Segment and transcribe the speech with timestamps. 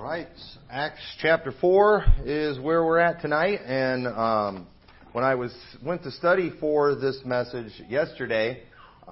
[0.00, 0.28] right,
[0.70, 4.66] Acts chapter four is where we're at tonight, and um,
[5.12, 8.62] when I was went to study for this message yesterday,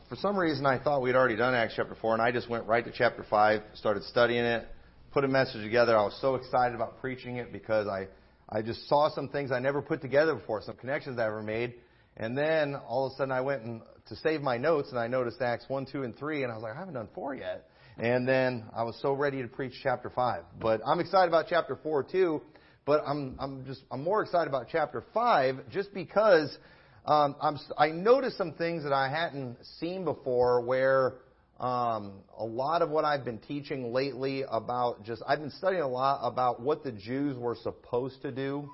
[0.09, 2.67] for some reason I thought we'd already done Acts chapter four, and I just went
[2.67, 4.67] right to chapter five, started studying it,
[5.13, 5.95] put a message together.
[5.95, 8.09] I was so excited about preaching it because I
[8.49, 11.75] I just saw some things I never put together before, some connections I ever made,
[12.17, 15.07] and then all of a sudden I went and to save my notes, and I
[15.07, 17.69] noticed Acts one, two, and three, and I was like, I haven't done four yet.
[17.99, 20.43] And then I was so ready to preach chapter 5.
[20.61, 22.43] But I'm excited about chapter 4 too.
[22.87, 26.57] But I'm, I'm just, I'm more excited about chapter 5 just because
[27.05, 31.15] um, I'm, I noticed some things that I hadn't seen before where
[31.59, 35.89] um, a lot of what I've been teaching lately about just, I've been studying a
[35.89, 38.71] lot about what the Jews were supposed to do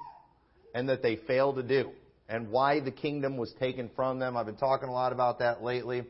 [0.75, 1.93] and that they failed to do
[2.29, 4.37] and why the kingdom was taken from them.
[4.37, 6.05] I've been talking a lot about that lately.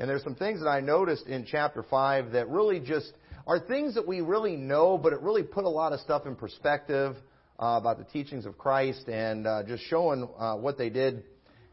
[0.00, 3.12] And there's some things that I noticed in chapter 5 that really just
[3.46, 6.36] are things that we really know, but it really put a lot of stuff in
[6.36, 7.16] perspective
[7.62, 11.24] uh, about the teachings of Christ and uh, just showing uh, what they did.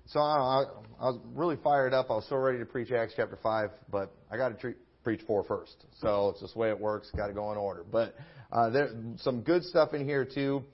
[0.08, 0.66] So I,
[1.00, 2.08] I, was really fired up.
[2.10, 4.76] I was so ready to preach Acts chapter 5, but I got to tre-
[5.06, 5.86] preach 4 first.
[6.02, 7.10] So it's just the way it works.
[7.16, 7.86] Got to go in order.
[7.90, 8.14] But
[8.52, 8.92] uh, there's
[9.22, 10.66] some good stuff in here too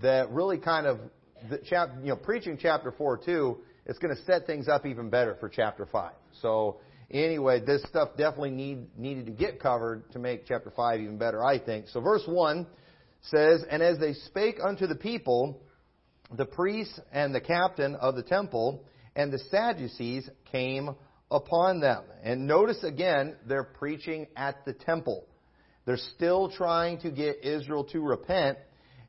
[0.00, 1.00] that really kind of,
[1.50, 5.10] the chap, you know, preaching chapter 4 too, it's going to set things up even
[5.10, 6.12] better for chapter 5.
[6.40, 6.78] So
[7.10, 11.42] anyway, this stuff definitely need, needed to get covered to make chapter 5 even better,
[11.44, 11.88] I think.
[11.88, 12.66] So verse 1
[13.22, 15.60] says, And as they spake unto the people,
[16.36, 18.84] the priests and the captain of the temple
[19.16, 20.94] and the Sadducees came
[21.30, 22.04] upon them.
[22.22, 25.26] And notice again, they're preaching at the temple.
[25.84, 28.58] They're still trying to get Israel to repent.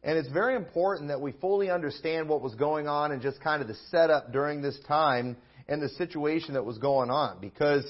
[0.04, 3.62] And it's very important that we fully understand what was going on and just kind
[3.62, 5.38] of the setup during this time
[5.68, 7.86] and the situation that was going on because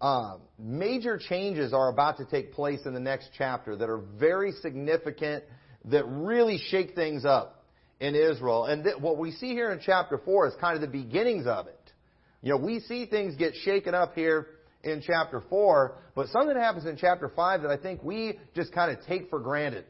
[0.00, 4.52] uh, major changes are about to take place in the next chapter that are very
[4.62, 5.44] significant,
[5.86, 7.64] that really shake things up
[8.00, 8.64] in Israel.
[8.64, 11.78] And what we see here in chapter 4 is kind of the beginnings of it.
[12.42, 14.48] You know, we see things get shaken up here
[14.82, 18.96] in chapter 4, but something happens in chapter 5 that I think we just kind
[18.96, 19.84] of take for granted.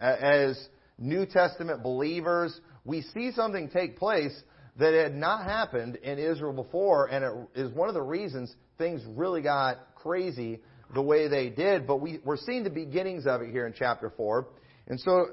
[0.00, 4.34] As New Testament believers, we see something take place
[4.78, 9.02] that had not happened in Israel before, and it is one of the reasons things
[9.06, 10.60] really got crazy
[10.94, 11.86] the way they did.
[11.86, 14.48] But we, we're seeing the beginnings of it here in chapter 4.
[14.88, 15.26] And so,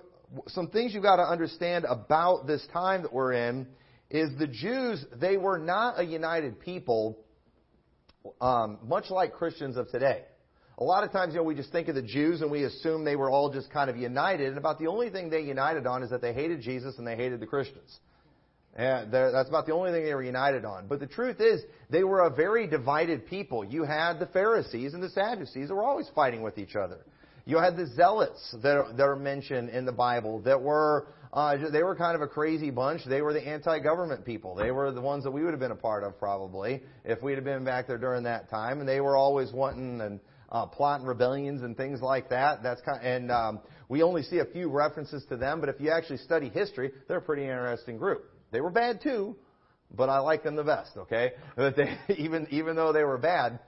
[0.47, 3.67] some things you've got to understand about this time that we're in
[4.09, 7.17] is the Jews, they were not a united people,
[8.39, 10.23] um, much like Christians of today.
[10.77, 13.03] A lot of times, you know, we just think of the Jews and we assume
[13.03, 16.01] they were all just kind of united, and about the only thing they united on
[16.01, 17.99] is that they hated Jesus and they hated the Christians.
[18.75, 20.87] And that's about the only thing they were united on.
[20.87, 23.65] But the truth is, they were a very divided people.
[23.65, 26.99] You had the Pharisees and the Sadducees that were always fighting with each other.
[27.45, 31.69] You had the Zealots that are, that are mentioned in the Bible that were uh,
[31.71, 33.05] they were kind of a crazy bunch.
[33.05, 34.53] They were the anti-government people.
[34.53, 37.35] They were the ones that we would have been a part of probably if we'd
[37.35, 38.79] have been back there during that time.
[38.79, 40.19] And they were always wanting and
[40.51, 42.61] uh, plotting rebellions and things like that.
[42.63, 45.61] That's kind of, and um, we only see a few references to them.
[45.61, 48.25] But if you actually study history, they're a pretty interesting group.
[48.51, 49.35] They were bad too,
[49.95, 51.31] but I like them the best, okay?
[51.55, 53.59] That they, even, even though they were bad.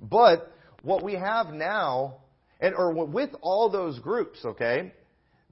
[0.00, 2.16] But what we have now,
[2.60, 4.92] and, or with all those groups, okay,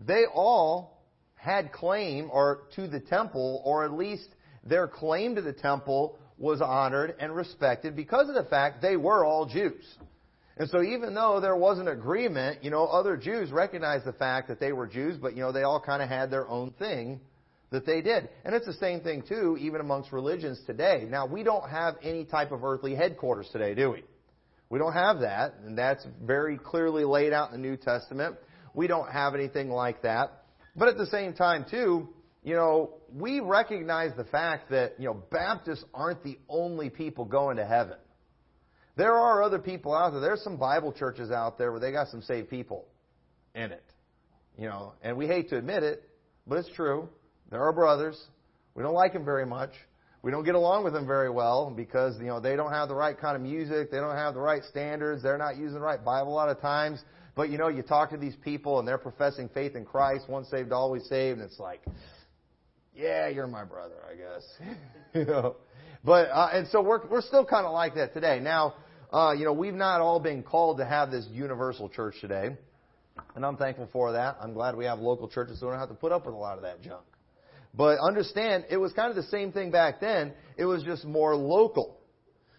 [0.07, 0.99] they all
[1.35, 4.29] had claim or to the temple, or at least
[4.65, 9.25] their claim to the temple was honored and respected because of the fact they were
[9.25, 9.85] all Jews.
[10.57, 14.49] And so even though there was an agreement, you know, other Jews recognized the fact
[14.49, 17.21] that they were Jews, but you know, they all kind of had their own thing
[17.71, 18.29] that they did.
[18.45, 21.07] And it's the same thing too, even amongst religions today.
[21.09, 24.05] Now, we don't have any type of earthly headquarters today, do we?
[24.69, 28.37] We don't have that, and that's very clearly laid out in the New Testament.
[28.75, 30.45] We don't have anything like that.
[30.77, 32.09] But at the same time too,
[32.43, 37.57] you know, we recognize the fact that, you know, Baptists aren't the only people going
[37.57, 37.97] to heaven.
[38.97, 40.21] There are other people out there.
[40.21, 42.87] There's some Bible churches out there where they got some saved people
[43.55, 43.85] in it.
[44.59, 46.03] You know, and we hate to admit it,
[46.47, 47.09] but it's true.
[47.51, 48.21] They're our brothers.
[48.75, 49.71] We don't like them very much.
[50.23, 52.95] We don't get along with them very well because you know they don't have the
[52.95, 56.03] right kind of music, they don't have the right standards, they're not using the right
[56.05, 57.03] Bible a lot of times.
[57.35, 60.49] But you know, you talk to these people and they're professing faith in Christ, once
[60.51, 61.81] saved, always saved, and it's like,
[62.95, 64.77] yeah, you're my brother, I guess.
[65.15, 65.57] you know,
[66.05, 68.41] but uh, and so we're we're still kind of like that today.
[68.41, 68.75] Now,
[69.11, 72.51] uh, you know, we've not all been called to have this universal church today,
[73.35, 74.37] and I'm thankful for that.
[74.39, 76.39] I'm glad we have local churches so we don't have to put up with a
[76.39, 77.05] lot of that junk.
[77.75, 80.33] But understand, it was kind of the same thing back then.
[80.57, 81.97] It was just more local.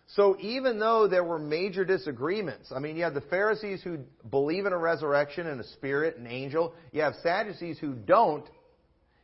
[0.07, 3.99] So even though there were major disagreements, I mean, you have the Pharisees who
[4.29, 6.73] believe in a resurrection and a spirit, an angel.
[6.91, 8.45] You have Sadducees who don't.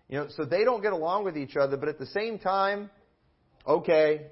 [0.10, 2.90] You know, so they don't get along with each other, but at the same time,
[3.68, 4.28] okay,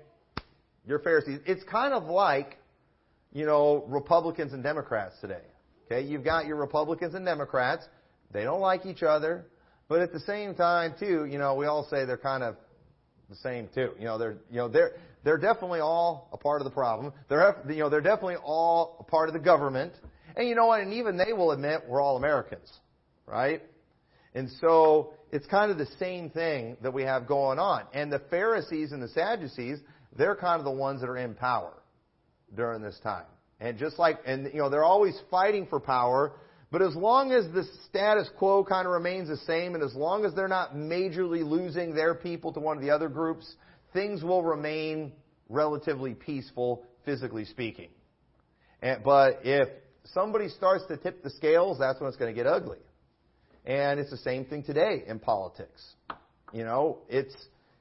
[0.87, 1.39] you're Pharisees.
[1.45, 2.57] It's kind of like,
[3.33, 5.43] you know, Republicans and Democrats today.
[5.85, 7.85] Okay, you've got your Republicans and Democrats.
[8.31, 9.45] They don't like each other,
[9.87, 12.55] but at the same time, too, you know, we all say they're kind of
[13.29, 13.91] the same too.
[13.99, 14.93] You know, they're you know they're
[15.23, 17.13] they're definitely all a part of the problem.
[17.29, 19.93] They're you know they're definitely all a part of the government.
[20.35, 20.81] And you know what?
[20.81, 22.71] And even they will admit we're all Americans,
[23.25, 23.61] right?
[24.33, 27.83] And so it's kind of the same thing that we have going on.
[27.93, 29.79] And the Pharisees and the Sadducees,
[30.17, 31.73] they're kind of the ones that are in power
[32.53, 33.25] during this time.
[33.61, 36.33] And just like, and you know, they're always fighting for power,
[36.75, 40.25] but as long as the status quo kind of remains the same, and as long
[40.25, 43.49] as they're not majorly losing their people to one of the other groups,
[43.93, 45.13] things will remain
[45.47, 47.91] relatively peaceful, physically speaking.
[48.81, 49.69] And, but if
[50.03, 52.79] somebody starts to tip the scales, that's when it's going to get ugly.
[53.63, 55.81] And it's the same thing today in politics.
[56.51, 57.33] You know, it's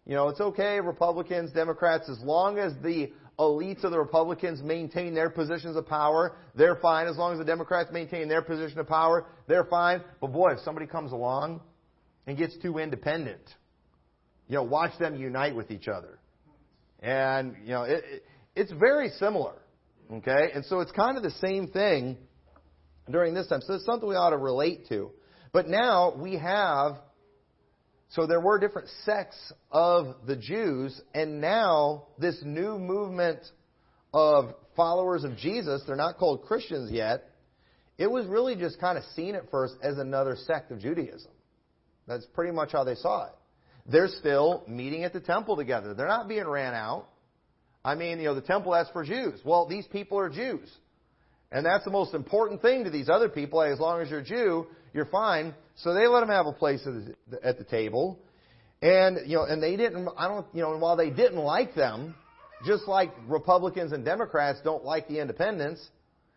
[0.06, 5.14] you know, it's okay, Republicans, Democrats, as long as the elites of the Republicans maintain
[5.14, 7.06] their positions of power, they're fine.
[7.06, 10.02] As long as the Democrats maintain their position of power, they're fine.
[10.20, 11.60] But boy, if somebody comes along
[12.26, 13.42] and gets too independent,
[14.48, 16.19] you know, watch them unite with each other.
[17.00, 19.54] And, you know, it, it, it's very similar.
[20.12, 20.50] Okay?
[20.54, 22.16] And so it's kind of the same thing
[23.10, 23.60] during this time.
[23.62, 25.10] So it's something we ought to relate to.
[25.52, 26.96] But now we have
[28.14, 33.40] so there were different sects of the Jews, and now this new movement
[34.12, 37.31] of followers of Jesus, they're not called Christians yet,
[37.99, 41.32] it was really just kind of seen at first as another sect of Judaism.
[42.06, 43.32] That's pretty much how they saw it.
[43.87, 45.93] They're still meeting at the temple together.
[45.93, 47.08] They're not being ran out.
[47.84, 49.40] I mean, you know, the temple that's for Jews.
[49.44, 50.70] Well, these people are Jews.
[51.50, 53.60] And that's the most important thing to these other people.
[53.60, 55.55] As long as you're a Jew, you're fine.
[55.76, 56.86] So they let them have a place
[57.42, 58.20] at the table.
[58.80, 61.74] And, you know, and they didn't, I don't, you know, and while they didn't like
[61.74, 62.14] them,
[62.66, 65.86] just like Republicans and Democrats don't like the independents,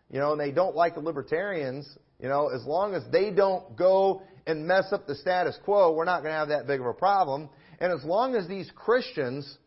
[0.10, 1.88] you know, and they don't like the libertarians,
[2.20, 6.06] you know, as long as they don't go and mess up the status quo, we're
[6.06, 7.50] not going to have that big of a problem.
[7.80, 9.58] And as long as these Christians,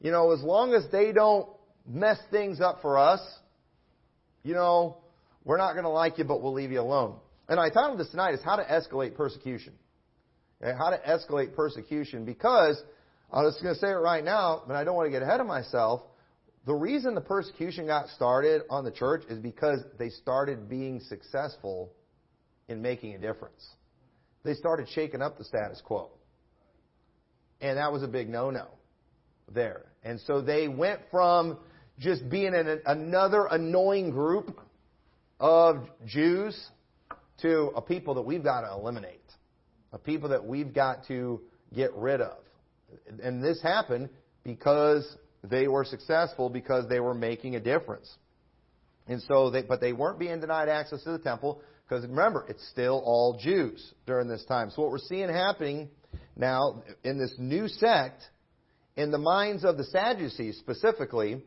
[0.00, 1.48] you know, as long as they don't
[1.86, 3.20] mess things up for us,
[4.42, 4.98] you know,
[5.44, 7.16] we're not going to like you, but we'll leave you alone.
[7.52, 9.74] And I titled this tonight is How to Escalate Persecution.
[10.64, 12.82] Okay, how to escalate persecution because
[13.30, 15.38] I was going to say it right now, but I don't want to get ahead
[15.38, 16.00] of myself.
[16.64, 21.92] The reason the persecution got started on the church is because they started being successful
[22.68, 23.62] in making a difference.
[24.44, 26.08] They started shaking up the status quo.
[27.60, 28.68] And that was a big no-no
[29.52, 29.84] there.
[30.02, 31.58] And so they went from
[31.98, 34.58] just being an, another annoying group
[35.38, 36.58] of Jews
[37.42, 39.20] to a people that we've got to eliminate,
[39.92, 41.40] a people that we've got to
[41.74, 42.38] get rid of.
[43.22, 44.10] And this happened
[44.44, 48.10] because they were successful because they were making a difference.
[49.06, 52.66] And so they, but they weren't being denied access to the temple because remember, it's
[52.68, 54.70] still all Jews during this time.
[54.70, 55.90] So what we're seeing happening
[56.36, 58.22] now in this new sect,
[58.96, 61.42] in the minds of the Sadducees specifically,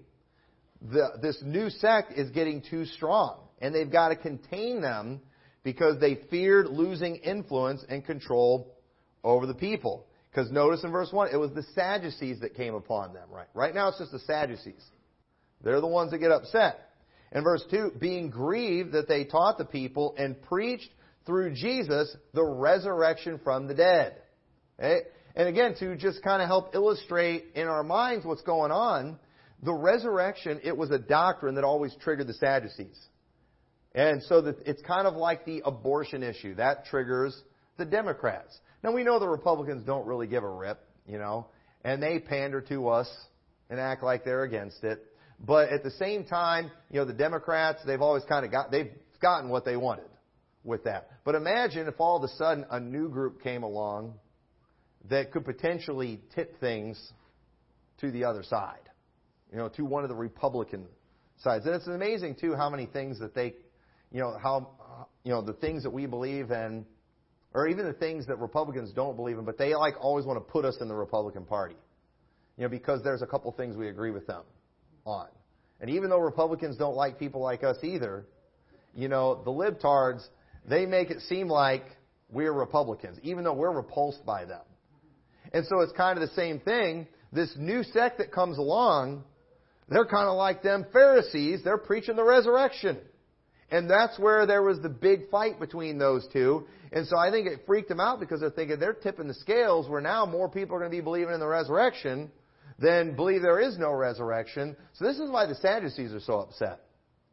[0.82, 3.40] the, this new sect is getting too strong.
[3.60, 5.22] And they've got to contain them
[5.66, 8.78] because they feared losing influence and control
[9.24, 10.06] over the people.
[10.30, 13.48] Because notice in verse 1, it was the Sadducees that came upon them, right?
[13.56, 14.86] Right now it's just the Sadducees.
[15.64, 16.92] They're the ones that get upset.
[17.32, 20.90] In verse 2, being grieved that they taught the people and preached
[21.26, 24.18] through Jesus the resurrection from the dead.
[24.80, 25.00] Okay?
[25.36, 29.18] And again, to just kind of help illustrate in our minds what's going on,
[29.64, 33.00] the resurrection, it was a doctrine that always triggered the Sadducees.
[33.96, 36.56] And so it's kind of like the abortion issue.
[36.56, 37.36] That triggers
[37.78, 38.56] the Democrats.
[38.84, 41.48] Now we know the Republicans don't really give a rip, you know,
[41.84, 43.10] and they pander to us
[43.70, 45.02] and act like they're against it.
[45.40, 48.92] But at the same time, you know, the Democrats, they've always kind of got, they've
[49.22, 50.10] gotten what they wanted
[50.66, 51.10] with that.
[51.24, 54.16] But imagine if all of a sudden a new group came along
[55.10, 57.02] that could potentially tip things
[58.02, 58.90] to the other side,
[59.52, 60.86] you know, to one of the Republican
[61.38, 61.66] sides.
[61.66, 63.54] And it's amazing, too, how many things that they
[64.12, 66.86] you know, how, you know, the things that we believe in,
[67.54, 70.52] or even the things that Republicans don't believe in, but they like always want to
[70.52, 71.76] put us in the Republican Party.
[72.58, 74.44] You know, because there's a couple things we agree with them
[75.06, 75.28] on.
[75.82, 78.26] And even though Republicans don't like people like us either,
[78.96, 80.26] you know, the libtards,
[80.68, 81.84] they make it seem like
[82.30, 84.62] we're Republicans, even though we're repulsed by them.
[85.54, 87.08] And so it's kind of the same thing.
[87.34, 89.24] This new sect that comes along,
[89.90, 91.62] They're kind of like them Pharisees.
[91.64, 92.98] They're preaching the resurrection.
[93.72, 96.68] And that's where there was the big fight between those two.
[96.92, 99.90] And so I think it freaked them out because they're thinking they're tipping the scales
[99.90, 102.32] where now more people are going to be believing in the resurrection
[102.78, 104.76] than believe there is no resurrection.
[104.94, 106.82] So this is why the Sadducees are so upset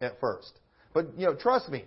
[0.00, 0.58] at first.
[0.94, 1.84] But, you know, trust me,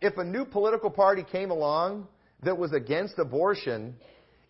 [0.00, 2.06] if a new political party came along
[2.42, 3.96] that was against abortion,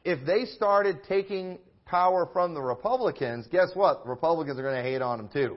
[0.05, 4.07] if they started taking power from the Republicans, guess what?
[4.07, 5.57] Republicans are going to hate on them too.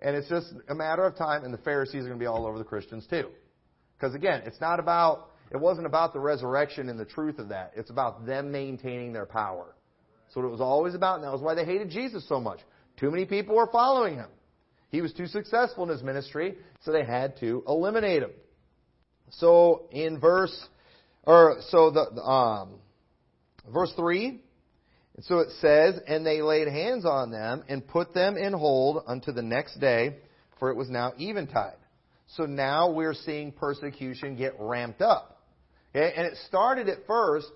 [0.00, 2.46] And it's just a matter of time, and the Pharisees are going to be all
[2.46, 3.28] over the Christians too.
[3.96, 7.72] Because again, it's not about, it wasn't about the resurrection and the truth of that.
[7.74, 9.74] It's about them maintaining their power.
[10.32, 12.60] So it was always about, and that was why they hated Jesus so much.
[12.96, 14.28] Too many people were following him.
[14.90, 18.30] He was too successful in his ministry, so they had to eliminate him.
[19.30, 20.66] So in verse,
[21.24, 22.78] or so the um,
[23.72, 24.42] verse three,
[25.18, 29.02] and so it says, and they laid hands on them and put them in hold
[29.04, 30.14] unto the next day,
[30.60, 31.74] for it was now eventide.
[32.36, 35.42] So now we're seeing persecution get ramped up.
[35.90, 36.12] Okay?
[36.16, 37.50] And it started at first,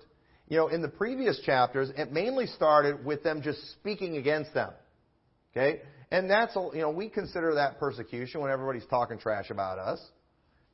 [0.49, 4.73] you know, in the previous chapters, it mainly started with them just speaking against them.
[5.55, 5.83] Okay?
[6.11, 10.05] And that's, you know, we consider that persecution when everybody's talking trash about us.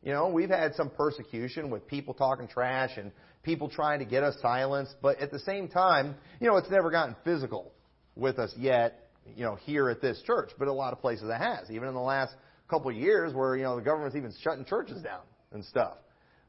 [0.01, 3.11] You know, we've had some persecution with people talking trash and
[3.43, 6.91] people trying to get us silenced, but at the same time, you know, it's never
[6.91, 7.71] gotten physical
[8.15, 11.37] with us yet, you know, here at this church, but a lot of places it
[11.37, 12.33] has, even in the last
[12.69, 15.97] couple of years where, you know, the government's even shutting churches down and stuff.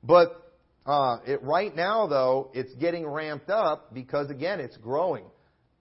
[0.02, 0.52] But
[0.86, 5.24] uh, it, right now, though, it's getting ramped up because, again, it's growing.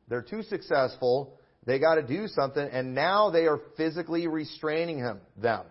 [0.08, 1.40] They're too successful.
[1.66, 5.66] They got to do something, and now they are physically restraining him, them.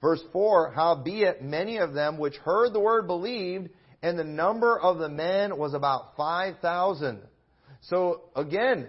[0.00, 3.68] Verse 4, Howbeit many of them which heard the word believed,
[4.02, 7.20] and the number of the men was about 5,000.
[7.82, 8.88] So again,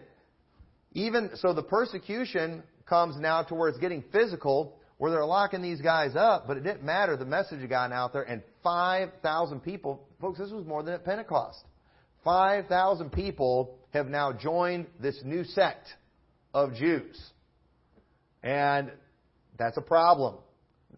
[0.93, 5.81] even, so the persecution comes now to where it's getting physical, where they're locking these
[5.81, 7.15] guys up, but it didn't matter.
[7.15, 11.05] The message had gotten out there, and 5,000 people, folks, this was more than at
[11.05, 11.63] Pentecost.
[12.23, 15.87] 5,000 people have now joined this new sect
[16.53, 17.21] of Jews.
[18.41, 18.91] And
[19.57, 20.37] that's a problem.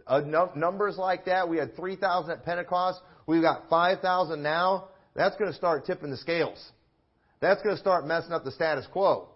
[0.07, 0.21] Uh,
[0.55, 2.99] numbers like that, we had 3,000 at Pentecost.
[3.27, 4.89] We've got 5,000 now.
[5.15, 6.63] That's going to start tipping the scales.
[7.41, 9.29] That's going to start messing up the status quo.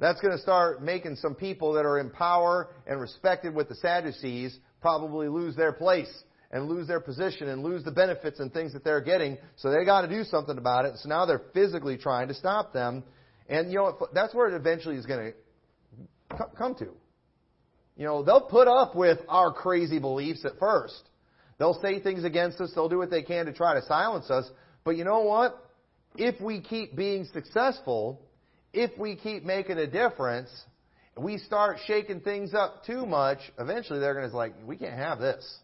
[0.00, 3.76] That's going to start making some people that are in power and respected with the
[3.76, 6.12] Sadducees probably lose their place
[6.50, 9.38] and lose their position and lose the benefits and things that they're getting.
[9.56, 10.96] So they got to do something about it.
[10.98, 13.04] So now they're physically trying to stop them.
[13.48, 15.32] And you know, that's where it eventually is going
[16.30, 16.88] to come to.
[17.96, 21.08] You know, they'll put up with our crazy beliefs at first.
[21.58, 22.72] They'll say things against us.
[22.74, 24.48] They'll do what they can to try to silence us.
[24.84, 25.60] But you know what?
[26.16, 28.20] If we keep being successful,
[28.72, 30.50] if we keep making a difference,
[31.16, 34.98] we start shaking things up too much, eventually they're going to be like, we can't
[34.98, 35.58] have this.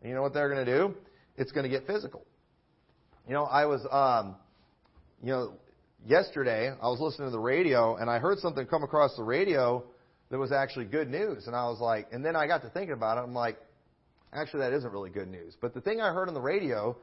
[0.00, 0.94] And you know what they're going to do?
[1.36, 2.24] It's going to get physical.
[3.28, 4.36] You know, I was, um,
[5.22, 5.52] you know,
[6.06, 9.84] yesterday I was listening to the radio and I heard something come across the radio
[10.30, 11.46] that was actually good news.
[11.46, 13.22] And I was like, and then I got to thinking about it.
[13.22, 13.58] I'm like,
[14.32, 15.56] actually, that isn't really good news.
[15.60, 16.96] But the thing I heard on the radio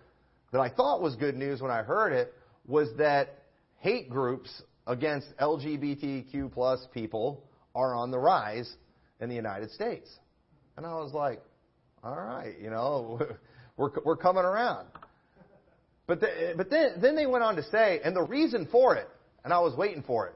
[0.52, 2.34] that I thought was good news when I heard it
[2.66, 3.44] was that
[3.80, 4.50] hate groups
[4.86, 7.44] against LGBTQ plus people
[7.76, 8.72] are on the rise
[9.20, 10.10] in the United States.
[10.78, 11.42] And I was like,
[12.04, 13.20] all right, you know,
[13.78, 14.88] we're, we're coming around.
[16.06, 19.10] But, the, but then, then they went on to say, and the reason for it,
[19.44, 20.36] and I was waiting for it,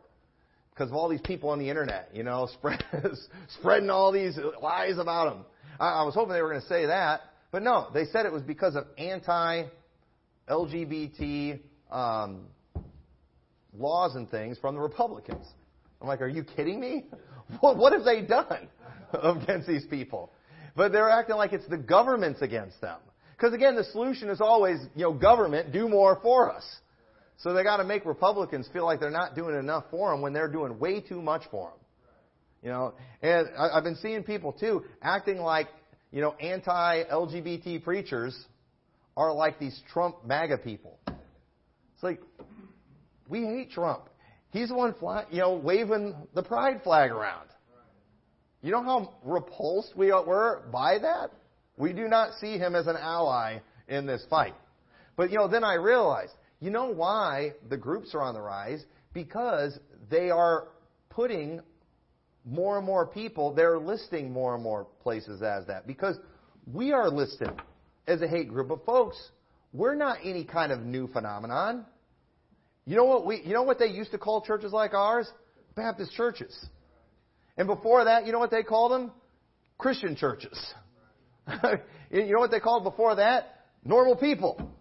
[0.74, 2.84] because of all these people on the internet, you know, spread,
[3.60, 5.46] spreading all these lies about him.
[5.82, 7.22] I, I was hoping they were going to say that,
[7.52, 11.60] but no, they said it was because of anti-LGBT
[11.92, 12.46] um,
[13.78, 15.48] laws and things from the Republicans.
[16.00, 17.06] I'm like, are you kidding me?
[17.60, 18.70] What, what have they done
[19.14, 20.32] against these people?
[20.74, 23.00] But they're acting like it's the government's against them.
[23.36, 26.64] Because again, the solution is always, you know, government, do more for us.
[27.38, 30.32] So they got to make Republicans feel like they're not doing enough for them when
[30.32, 31.80] they're doing way too much for them.
[32.62, 35.68] You know, and I've been seeing people too acting like,
[36.12, 38.38] you know, anti-LGBT preachers
[39.18, 41.00] are like these Trump MAGA people.
[41.08, 42.22] It's like,
[43.30, 44.10] we hate Trump.
[44.52, 47.48] He's the one, fly, you know, waving the pride flag around.
[48.62, 51.32] You know how repulsed we were by that?
[51.78, 54.54] We do not see him as an ally in this fight.
[55.16, 58.86] But, you know, then I realized you know why the groups are on the rise?
[59.14, 59.78] Because
[60.12, 60.68] they are
[61.10, 61.62] putting
[62.46, 65.86] more and more people, they're listing more and more places as that.
[65.86, 66.18] Because
[66.72, 67.52] we are listed
[68.08, 68.70] as a hate group.
[68.70, 69.18] But folks,
[69.74, 71.86] we're not any kind of new phenomenon.
[72.86, 75.30] You know what we you know what they used to call churches like ours?
[75.76, 76.54] Baptist churches.
[77.58, 79.12] And before that, you know what they called them?
[79.78, 80.58] Christian churches.
[82.12, 83.66] you know what they called before that?
[83.84, 84.72] Normal people.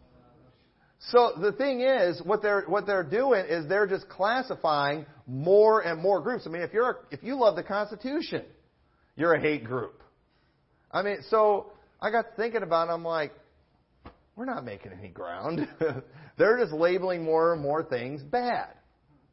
[1.09, 6.00] So the thing is, what they're what they're doing is they're just classifying more and
[6.00, 6.47] more groups.
[6.47, 8.45] I mean, if you're if you love the Constitution,
[9.16, 10.02] you're a hate group.
[10.92, 12.92] I mean, so I got thinking about it.
[12.92, 13.33] I'm like,
[14.37, 15.66] we're not making any ground.
[16.37, 18.69] they're just labeling more and more things bad.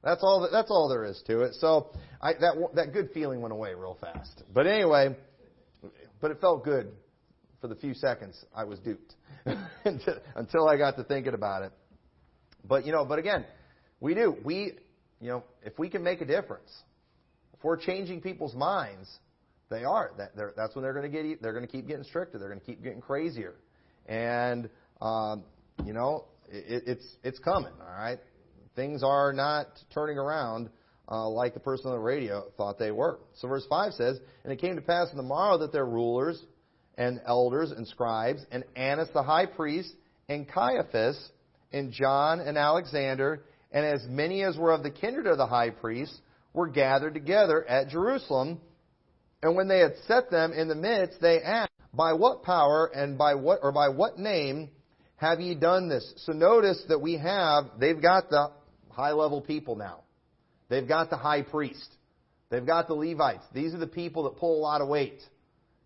[0.04, 0.42] That's all.
[0.42, 1.56] That, that's all there is to it.
[1.56, 1.90] So
[2.22, 4.42] I, that that good feeling went away real fast.
[4.54, 5.18] But anyway,
[6.22, 6.94] but it felt good
[7.62, 9.16] for the few seconds I was duped
[10.36, 11.72] until I got to thinking about it.
[12.64, 13.46] But you know, but again,
[14.00, 14.36] we do.
[14.44, 14.74] We,
[15.20, 16.72] you know, if we can make a difference,
[17.54, 19.10] if we're changing people's minds,
[19.70, 20.12] they are.
[20.18, 21.42] That, that's when they're going to get.
[21.42, 22.38] They're going to keep getting stricter.
[22.38, 23.56] They're going to keep getting crazier,
[24.06, 24.70] and
[25.02, 25.44] um,
[25.86, 27.74] you know, it, it's it's coming.
[27.80, 28.20] All right,
[28.76, 30.70] things are not turning around.
[31.10, 33.18] Uh, like the person on the radio thought they were.
[33.36, 36.46] So verse 5 says, And it came to pass in the morrow that their rulers
[36.98, 39.94] and elders and scribes, and Annas the high priest,
[40.28, 41.18] and Caiaphas,
[41.72, 45.70] and John and Alexander, and as many as were of the kindred of the high
[45.70, 46.14] priest,
[46.54, 48.60] were gathered together at Jerusalem.
[49.44, 53.18] And when they had set them in the midst, they asked, By what power and
[53.18, 54.70] by what or by what name
[55.18, 56.14] have ye done this?
[56.26, 58.52] So notice that we have they've got the
[58.90, 60.02] high level people now.
[60.70, 61.88] They've got the high priest.
[62.50, 63.44] They've got the Levites.
[63.54, 65.22] These are the people that pull a lot of weight.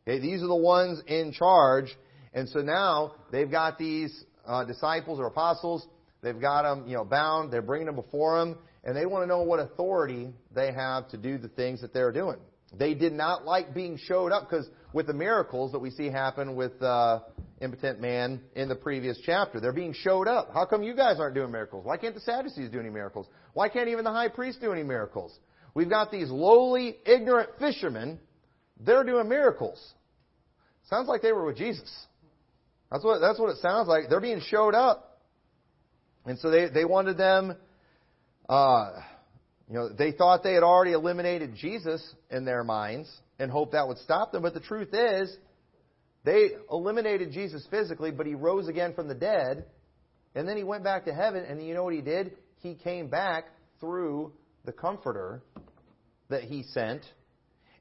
[0.08, 1.96] Okay, these are the ones in charge.
[2.34, 5.86] And so now they've got these uh, disciples or apostles.
[6.22, 7.51] They've got them, you know, bound.
[7.51, 11.17] They're bringing them before them, and they want to know what authority they have to
[11.17, 12.38] do the things that they're doing.
[12.74, 16.55] They did not like being showed up because with the miracles that we see happen
[16.55, 17.20] with uh,
[17.60, 20.51] impotent man in the previous chapter, they're being showed up.
[20.53, 21.86] How come you guys aren't doing miracles?
[21.86, 23.27] Why can't the Sadducees do any miracles?
[23.53, 25.38] Why can't even the high priest do any miracles?
[25.74, 28.20] We've got these lowly, ignorant fishermen
[28.86, 29.80] they're doing miracles.
[30.90, 31.90] Sounds like they were with Jesus.
[32.92, 34.10] That's what, that's what it sounds like.
[34.10, 35.20] They're being showed up.
[36.26, 37.56] And so they, they wanted them,
[38.50, 38.92] uh,
[39.70, 43.88] you know, they thought they had already eliminated Jesus in their minds and hoped that
[43.88, 44.42] would stop them.
[44.42, 45.36] But the truth is,
[46.24, 49.66] they eliminated Jesus physically, but he rose again from the dead.
[50.36, 51.44] And then he went back to heaven.
[51.46, 52.34] And you know what he did?
[52.60, 53.46] He came back
[53.79, 54.34] through
[54.66, 55.42] the Comforter
[56.29, 57.01] that he sent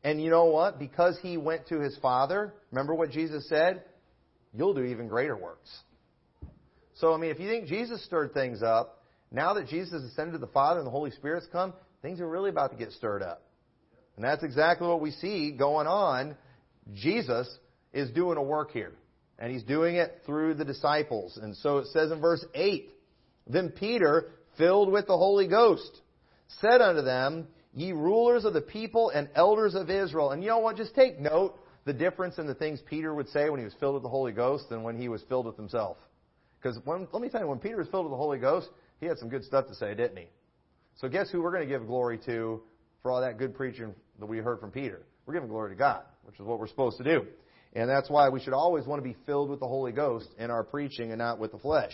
[0.02, 0.78] and you know what?
[0.78, 3.82] Because he went to his Father, remember what Jesus said?
[4.54, 5.70] You'll do even greater works.
[6.94, 10.32] So, I mean, if you think Jesus stirred things up, now that Jesus has ascended
[10.32, 13.22] to the Father and the Holy Spirit's come, things are really about to get stirred
[13.22, 13.42] up.
[14.16, 16.36] And that's exactly what we see going on.
[16.92, 17.48] Jesus
[17.92, 18.92] is doing a work here.
[19.38, 21.38] And he's doing it through the disciples.
[21.40, 22.90] And so it says in verse 8,
[23.46, 26.00] Then Peter, filled with the Holy Ghost,
[26.60, 30.30] said unto them, ye rulers of the people and elders of Israel.
[30.30, 30.76] And you know what?
[30.76, 33.94] Just take note the difference in the things Peter would say when he was filled
[33.94, 35.96] with the Holy Ghost than when he was filled with himself.
[36.60, 38.68] Because let me tell you, when Peter was filled with the Holy Ghost,
[39.00, 40.28] he had some good stuff to say, didn't he?
[40.96, 42.60] So guess who we're going to give glory to
[43.02, 45.02] for all that good preaching that we heard from Peter?
[45.24, 47.26] We're giving glory to God, which is what we're supposed to do.
[47.72, 50.50] And that's why we should always want to be filled with the Holy Ghost in
[50.50, 51.92] our preaching and not with the flesh.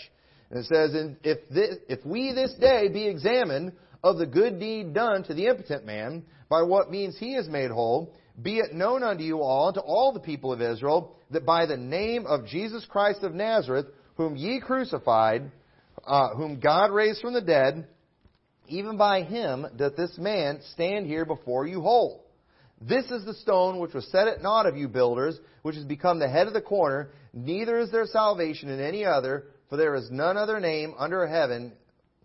[0.51, 4.95] And it says, if, this, if we this day be examined of the good deed
[4.95, 9.03] done to the impotent man, by what means he is made whole, be it known
[9.03, 12.85] unto you all, to all the people of Israel, that by the name of Jesus
[12.89, 15.51] Christ of Nazareth, whom ye crucified,
[16.07, 17.87] uh, whom God raised from the dead,
[18.69, 22.25] even by him doth this man stand here before you whole.
[22.81, 26.19] This is the stone which was set at naught of you builders, which has become
[26.19, 27.11] the head of the corner.
[27.33, 31.73] Neither is there salvation in any other, for there is none other name under heaven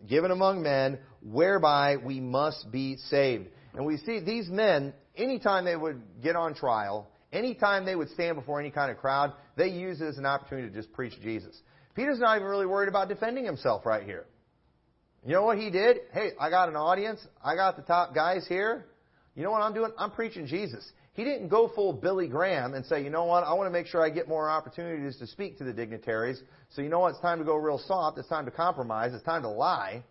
[0.10, 3.48] given among men whereby we must be saved.
[3.74, 8.36] And we see these men, anytime they would get on trial, anytime they would stand
[8.36, 11.60] before any kind of crowd, they use it as an opportunity to just preach Jesus.
[11.96, 14.26] Peter's not even really worried about defending himself right here.
[15.26, 15.98] You know what he did?
[16.14, 17.26] Hey, I got an audience.
[17.44, 18.86] I got the top guys here.
[19.36, 19.92] You know what I'm doing?
[19.98, 20.90] I'm preaching Jesus.
[21.14, 23.86] He didn't go full Billy Graham and say, you know what, I want to make
[23.86, 26.42] sure I get more opportunities to speak to the dignitaries.
[26.70, 28.18] So you know what, it's time to go real soft.
[28.18, 29.14] It's time to compromise.
[29.14, 30.04] It's time to lie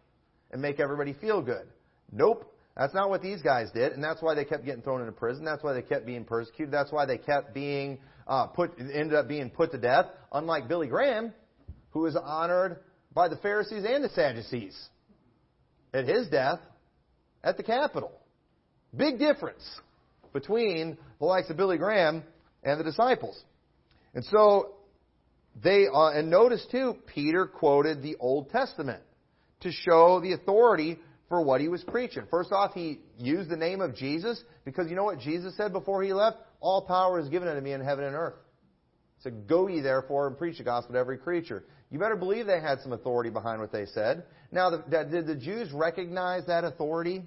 [0.52, 1.66] and make everybody feel good.
[2.12, 2.46] Nope.
[2.76, 5.44] That's not what these guys did, and that's why they kept getting thrown into prison.
[5.44, 6.72] That's why they kept being persecuted.
[6.72, 10.06] That's why they kept being uh, put, ended up being put to death.
[10.32, 11.32] Unlike Billy Graham,
[11.90, 12.78] who was honored
[13.12, 14.88] by the Pharisees and the Sadducees
[15.92, 16.60] at his death
[17.42, 18.12] at the Capitol.
[18.96, 19.62] Big difference
[20.32, 22.22] between the likes of Billy Graham
[22.62, 23.38] and the disciples.
[24.14, 24.74] And so
[25.62, 29.02] they, uh, and notice too, Peter quoted the Old Testament
[29.60, 32.24] to show the authority for what he was preaching.
[32.30, 36.02] First off, he used the name of Jesus because you know what Jesus said before
[36.02, 36.38] he left?
[36.60, 38.34] All power is given unto me in heaven and earth.
[39.20, 41.64] So go ye therefore and preach the gospel to every creature.
[41.90, 44.24] You better believe they had some authority behind what they said.
[44.50, 44.78] Now, the,
[45.10, 47.24] did the Jews recognize that authority?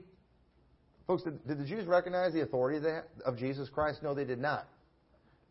[1.07, 2.85] Folks, did, did the Jews recognize the authority
[3.25, 4.01] of Jesus Christ?
[4.01, 4.67] No, they did not.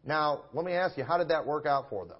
[0.04, 2.18] Now, let me ask you, how did that work out for them?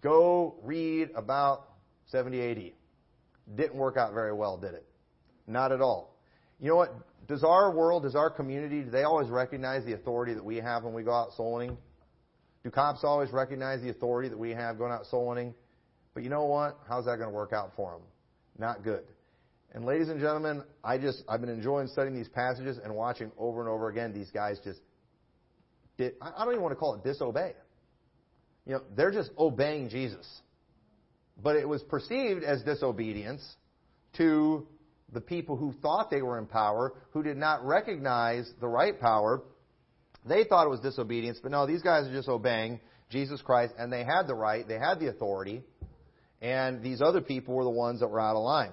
[0.00, 1.68] Go read about
[2.06, 2.72] 70 AD.
[3.54, 4.86] Didn't work out very well, did it?
[5.46, 6.16] Not at all.
[6.60, 6.92] You know what?
[7.26, 10.84] Does our world, does our community, do they always recognize the authority that we have
[10.84, 11.76] when we go out soul winning?
[12.64, 15.54] Do cops always recognize the authority that we have going out soul winning?
[16.12, 16.78] But you know what?
[16.88, 18.02] How's that going to work out for them?
[18.58, 19.04] Not good.
[19.72, 23.60] And ladies and gentlemen, I just I've been enjoying studying these passages and watching over
[23.60, 24.80] and over again these guys just
[25.96, 27.52] did I don't even want to call it disobey.
[28.66, 30.26] You know, they're just obeying Jesus.
[31.42, 33.42] But it was perceived as disobedience
[34.16, 34.66] to
[35.12, 39.42] the people who thought they were in power, who did not recognize the right power.
[40.24, 43.92] They thought it was disobedience, but no, these guys are just obeying Jesus Christ, and
[43.92, 45.62] they had the right, they had the authority,
[46.40, 48.72] and these other people were the ones that were out of line.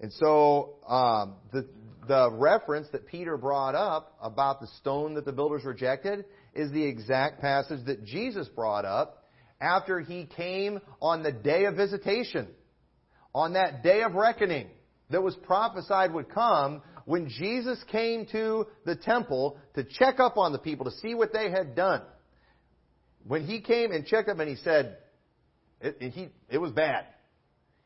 [0.00, 1.66] And so um, the
[2.08, 6.82] the reference that Peter brought up about the stone that the builders rejected is the
[6.82, 9.19] exact passage that Jesus brought up
[9.60, 12.48] after he came on the day of visitation,
[13.34, 14.68] on that day of reckoning
[15.10, 20.52] that was prophesied would come when Jesus came to the temple to check up on
[20.52, 22.02] the people to see what they had done.
[23.26, 24.98] When he came and checked up and he said,
[25.80, 27.06] it, it, he, it was bad.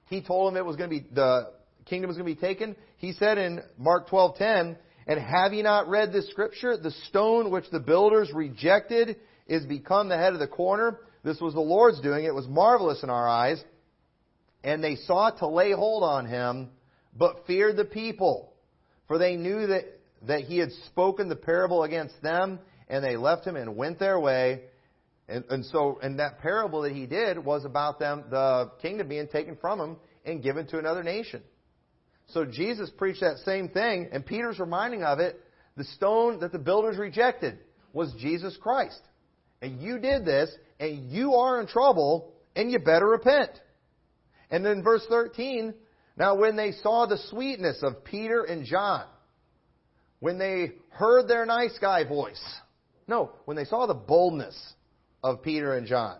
[0.08, 1.52] He told them it was going to be, the
[1.86, 2.76] kingdom was going to be taken.
[2.98, 6.76] He said in Mark 12:10, and have ye not read this scripture?
[6.76, 10.98] The stone which the builders rejected is become the head of the corner.
[11.24, 12.24] This was the Lord's doing.
[12.24, 13.62] It was marvelous in our eyes.
[14.62, 16.70] And they sought to lay hold on him,
[17.16, 18.52] but feared the people.
[19.08, 19.84] For they knew that,
[20.26, 24.20] that he had spoken the parable against them, and they left him and went their
[24.20, 24.62] way.
[25.28, 29.28] And, and so, and that parable that he did was about them, the kingdom being
[29.28, 31.42] taken from them and given to another nation.
[32.28, 35.40] So Jesus preached that same thing, and Peter's reminding of it.
[35.76, 37.58] The stone that the builders rejected
[37.92, 39.00] was Jesus Christ.
[39.64, 43.50] And you did this, and you are in trouble, and you better repent.
[44.50, 45.72] And then verse 13,
[46.18, 49.06] now when they saw the sweetness of Peter and John,
[50.20, 52.42] when they heard their nice guy voice,
[53.08, 54.74] no, when they saw the boldness
[55.22, 56.18] of Peter and John,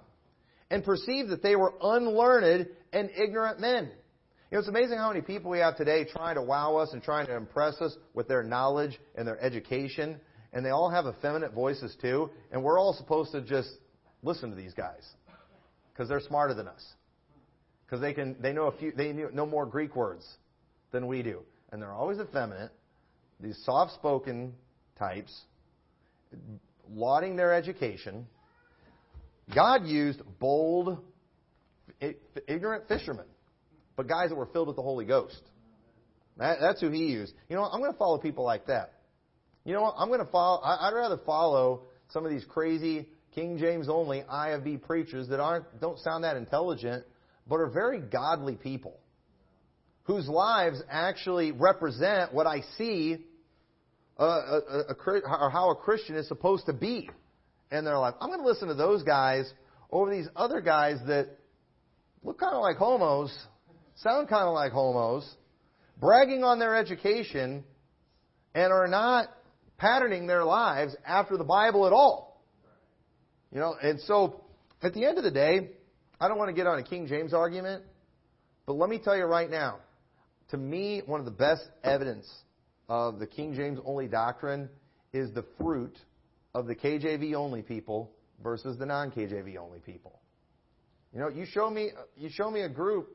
[0.71, 3.91] and perceived that they were unlearned and ignorant men.
[4.51, 7.03] You know, it's amazing how many people we have today trying to wow us and
[7.03, 10.19] trying to impress us with their knowledge and their education,
[10.55, 13.69] and they all have effeminate voices too, and we're all supposed to just
[14.23, 15.03] listen to these guys
[15.93, 16.83] because they're smarter than us.
[17.85, 20.27] Because they can, they know a few, they know more Greek words
[20.93, 21.41] than we do,
[21.71, 22.71] and they're always effeminate.
[23.41, 24.55] These soft-spoken
[24.99, 25.39] types,
[26.91, 28.27] lauding their education.
[29.55, 30.99] God used bold,
[32.49, 33.27] ignorant fishermen,
[33.97, 35.43] but guys that were filled with the Holy Ghost.
[36.39, 37.35] That, that's who He used.
[37.49, 38.94] You know, I'm going to follow people like that.
[39.65, 39.95] You know what?
[39.99, 40.61] I'm going to follow.
[40.63, 45.99] I'd rather follow some of these crazy King James only IFB preachers that aren't don't
[45.99, 47.05] sound that intelligent,
[47.49, 48.99] but are very godly people
[50.05, 53.25] whose lives actually represent what I see
[54.19, 54.95] a, a, a,
[55.41, 57.11] or how a Christian is supposed to be
[57.73, 58.15] in their life.
[58.21, 59.51] I'm going to listen to those guys
[59.91, 61.29] over these other guys that
[62.23, 63.35] look kind of like homos,
[63.97, 65.29] sound kind of like homos,
[65.99, 67.65] bragging on their education,
[68.55, 69.29] and are not
[69.85, 72.43] patterning their lives after the Bible at all.
[73.53, 74.41] You know, and so
[74.83, 75.73] at the end of the day,
[76.19, 77.85] I don't want to get on a King James argument,
[78.65, 79.81] but let me tell you right now,
[80.51, 82.27] to me, one of the best evidence
[82.89, 84.71] of the King James only doctrine
[85.13, 85.99] is the fruit
[86.55, 88.11] of the KJV only people
[88.43, 90.19] versus the non KJV only people.
[91.13, 93.15] You know, you show me you show me a group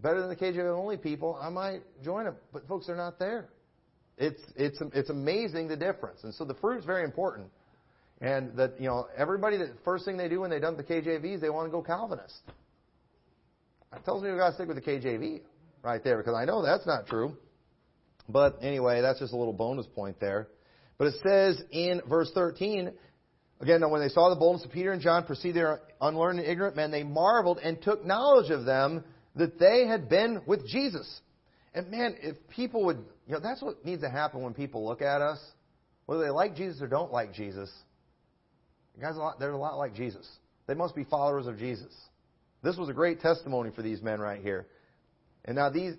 [0.00, 2.36] better than the KJV only people, I might join them.
[2.52, 3.48] But folks, they're not there.
[4.16, 7.48] It's it's it's amazing the difference, and so the fruit is very important.
[8.20, 11.40] And that, you know, everybody, the first thing they do when they dump the KJVs,
[11.40, 12.42] they want to go Calvinist.
[13.92, 15.40] That tells me we've got to stick with the KJV
[15.82, 17.36] right there because I know that's not true.
[18.28, 20.48] But anyway, that's just a little bonus point there.
[20.96, 22.92] But it says in verse 13,
[23.60, 26.76] again, when they saw the boldness of Peter and John proceed their unlearned and ignorant
[26.76, 29.04] men, they marveled and took knowledge of them
[29.36, 31.20] that they had been with Jesus.
[31.74, 35.02] And man, if people would, you know, that's what needs to happen when people look
[35.02, 35.40] at us,
[36.06, 37.70] whether they like Jesus or don't like Jesus.
[39.00, 40.28] Guys, a lot, they're a lot like Jesus.
[40.66, 41.92] They must be followers of Jesus.
[42.62, 44.66] This was a great testimony for these men right here.
[45.44, 45.94] And now these,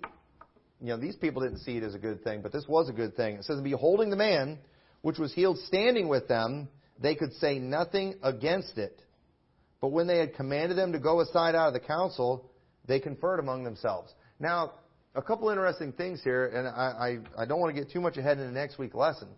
[0.80, 2.92] you know, these people didn't see it as a good thing, but this was a
[2.92, 3.36] good thing.
[3.36, 4.58] It says, Beholding the man
[5.02, 9.00] which was healed standing with them, they could say nothing against it.
[9.80, 12.50] But when they had commanded them to go aside out of the council,
[12.86, 14.12] they conferred among themselves.
[14.40, 14.72] Now,
[15.16, 18.18] a couple interesting things here, and I, I, I don't want to get too much
[18.18, 19.28] ahead in the next week lesson.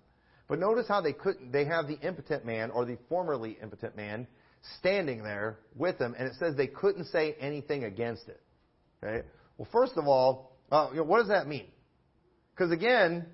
[0.49, 4.27] But notice how they couldn't, they have the impotent man, or the formerly impotent man,
[4.81, 8.41] standing there with them, and it says they couldn't say anything against it.
[9.03, 9.27] Okay?
[9.57, 11.69] Well, first of all, uh, you know, what does that mean?
[12.55, 13.27] Because again,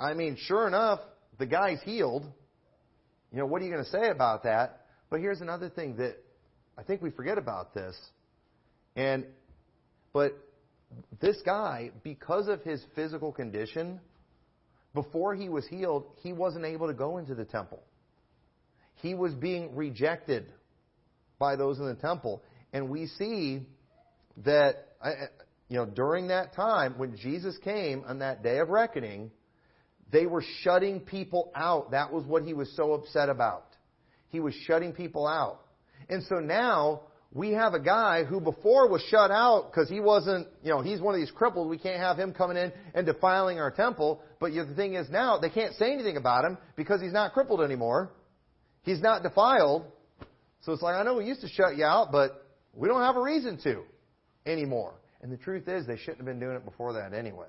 [0.00, 1.00] I mean, sure enough,
[1.38, 2.24] the guy's healed.
[3.30, 4.86] You know, what are you going to say about that?
[5.10, 6.16] But here's another thing that
[6.78, 7.94] I think we forget about this.
[8.96, 9.26] And,
[10.12, 10.32] but
[11.20, 14.00] this guy, because of his physical condition,
[14.94, 17.82] before he was healed, he wasn't able to go into the temple.
[18.96, 20.52] He was being rejected
[21.38, 22.42] by those in the temple.
[22.72, 23.62] And we see
[24.44, 24.88] that,
[25.68, 29.30] you know, during that time, when Jesus came on that day of reckoning,
[30.10, 31.92] they were shutting people out.
[31.92, 33.66] That was what he was so upset about.
[34.28, 35.60] He was shutting people out.
[36.08, 37.02] And so now
[37.34, 41.00] we have a guy who before was shut out because he wasn't, you know, he's
[41.00, 41.68] one of these cripples.
[41.68, 44.20] We can't have him coming in and defiling our temple.
[44.38, 47.62] But the thing is now they can't say anything about him because he's not crippled
[47.62, 48.10] anymore.
[48.82, 49.86] He's not defiled.
[50.60, 53.16] So it's like, I know we used to shut you out, but we don't have
[53.16, 53.82] a reason to
[54.44, 54.94] anymore.
[55.22, 57.48] And the truth is they shouldn't have been doing it before that anyway.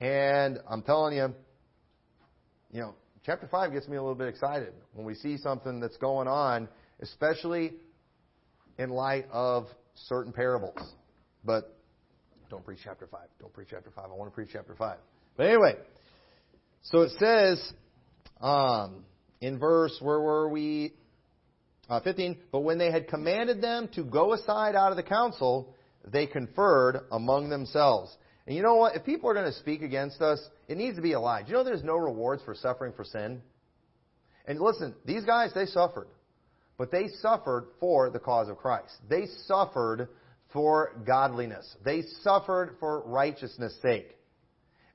[0.00, 1.34] And I'm telling you,
[2.70, 2.94] you know,
[3.26, 6.68] chapter 5 gets me a little bit excited when we see something that's going on,
[7.00, 7.72] especially
[8.78, 10.78] in light of certain parables.
[11.44, 11.76] But
[12.50, 13.20] don't preach chapter 5.
[13.40, 14.04] Don't preach chapter 5.
[14.04, 14.98] I want to preach chapter 5.
[15.36, 15.76] But anyway,
[16.82, 17.72] so it says
[18.40, 19.04] um,
[19.40, 20.92] in verse, where were we?
[21.88, 22.38] Uh, 15.
[22.50, 25.74] But when they had commanded them to go aside out of the council,
[26.10, 28.16] they conferred among themselves.
[28.46, 28.96] And you know what?
[28.96, 31.42] If people are going to speak against us, it needs to be a lie.
[31.42, 33.40] Do you know there's no rewards for suffering for sin?
[34.46, 36.08] And listen, these guys, they suffered.
[36.82, 38.92] But they suffered for the cause of Christ.
[39.08, 40.08] They suffered
[40.52, 41.76] for godliness.
[41.84, 44.18] They suffered for righteousness' sake.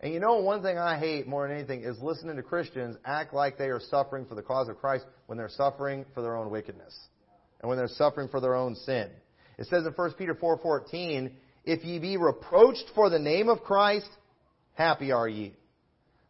[0.01, 3.33] And you know, one thing I hate more than anything is listening to Christians act
[3.33, 6.49] like they are suffering for the cause of Christ when they're suffering for their own
[6.49, 6.93] wickedness.
[7.61, 9.09] And when they're suffering for their own sin.
[9.57, 11.31] It says in 1 Peter 4.14,
[11.63, 14.09] if ye be reproached for the name of Christ,
[14.73, 15.53] happy are ye.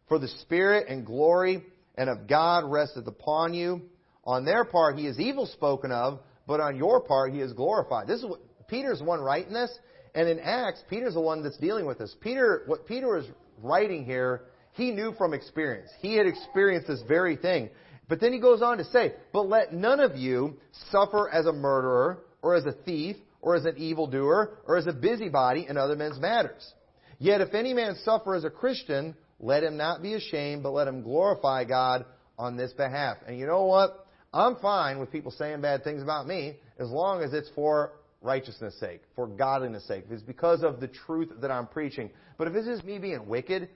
[0.06, 1.64] For the Spirit and glory
[1.96, 3.82] and of God resteth upon you.
[4.28, 8.06] On their part he is evil spoken of, but on your part he is glorified.
[8.06, 9.76] This is what Peter's the one writing this,
[10.14, 12.14] and in Acts, Peter's the one that's dealing with this.
[12.20, 13.24] Peter, what Peter is
[13.62, 15.88] writing here, he knew from experience.
[16.00, 17.70] He had experienced this very thing.
[18.06, 20.58] But then he goes on to say, But let none of you
[20.90, 24.92] suffer as a murderer, or as a thief, or as an evildoer, or as a
[24.92, 26.74] busybody in other men's matters.
[27.18, 30.86] Yet if any man suffer as a Christian, let him not be ashamed, but let
[30.86, 32.04] him glorify God
[32.38, 33.16] on this behalf.
[33.26, 34.04] And you know what?
[34.32, 38.78] I'm fine with people saying bad things about me as long as it's for righteousness'
[38.78, 40.04] sake, for godliness' sake.
[40.06, 42.10] If it's because of the truth that I'm preaching.
[42.36, 43.68] But if it's just me being wicked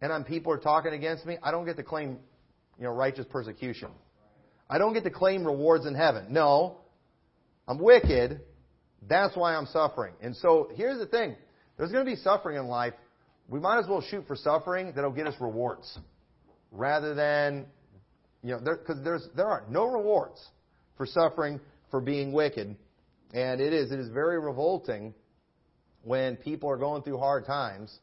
[0.00, 2.18] and I'm people are talking against me, I don't get to claim,
[2.78, 3.90] you know, righteous persecution.
[4.68, 6.26] I don't get to claim rewards in heaven.
[6.30, 6.78] No.
[7.66, 8.40] I'm wicked,
[9.06, 10.14] that's why I'm suffering.
[10.20, 11.36] And so here's the thing.
[11.76, 12.94] There's going to be suffering in life.
[13.48, 15.98] We might as well shoot for suffering that'll get us rewards
[16.72, 17.66] rather than,
[18.48, 20.42] you know, because there, there's, there are no rewards
[20.96, 22.74] for suffering for being wicked.
[23.34, 25.12] And it is, it is very revolting
[26.02, 27.94] when people are going through hard times,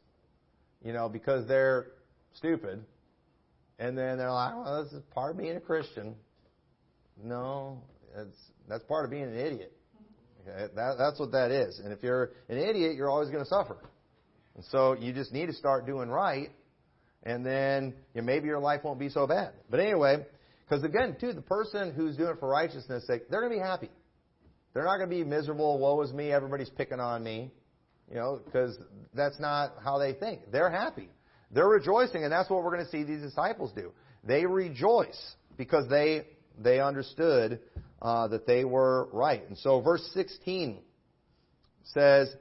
[0.83, 1.87] you know, because they're
[2.35, 2.83] stupid.
[3.79, 6.15] And then they're like, well, this is part of being a Christian.
[7.23, 7.81] No,
[8.15, 8.37] that's,
[8.69, 9.73] that's part of being an idiot.
[10.47, 10.71] Okay?
[10.75, 11.79] That, that's what that is.
[11.83, 13.77] And if you're an idiot, you're always going to suffer.
[14.53, 16.51] And so you just need to start doing right,
[17.23, 19.53] and then you know, maybe your life won't be so bad.
[19.69, 20.25] But anyway,
[20.67, 23.63] because again, too, the person who's doing it for righteousness' sake, they're going to be
[23.63, 23.89] happy.
[24.73, 25.79] They're not going to be miserable.
[25.79, 26.31] Woe is me.
[26.31, 27.51] Everybody's picking on me.
[28.09, 28.77] You know, because
[29.13, 30.51] that's not how they think.
[30.51, 31.09] They're happy.
[31.51, 33.91] They're rejoicing, and that's what we're going to see these disciples do.
[34.23, 36.25] They rejoice because they
[36.61, 37.59] they understood
[38.01, 39.47] uh, that they were right.
[39.47, 40.79] And so verse 16
[41.85, 42.33] says,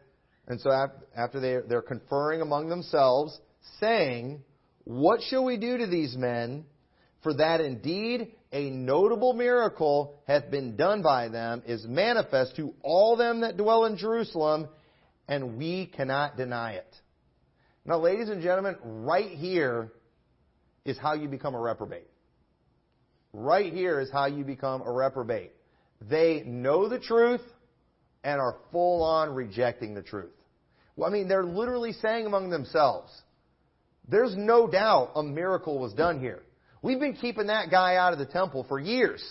[0.46, 0.70] and so
[1.16, 3.38] after they, they're conferring among themselves,
[3.80, 4.42] saying,
[4.84, 6.64] What shall we do to these men?
[7.24, 13.16] For that indeed a notable miracle hath been done by them, is manifest to all
[13.16, 14.68] them that dwell in Jerusalem,
[15.26, 16.94] and we cannot deny it.
[17.87, 19.90] Now, ladies and gentlemen, right here
[20.84, 22.06] is how you become a reprobate.
[23.32, 25.52] Right here is how you become a reprobate.
[26.08, 27.40] They know the truth
[28.22, 30.30] and are full on rejecting the truth.
[30.94, 33.10] Well, I mean, they're literally saying among themselves,
[34.08, 36.42] there's no doubt a miracle was done here.
[36.84, 39.24] We've been keeping that guy out of the temple for years.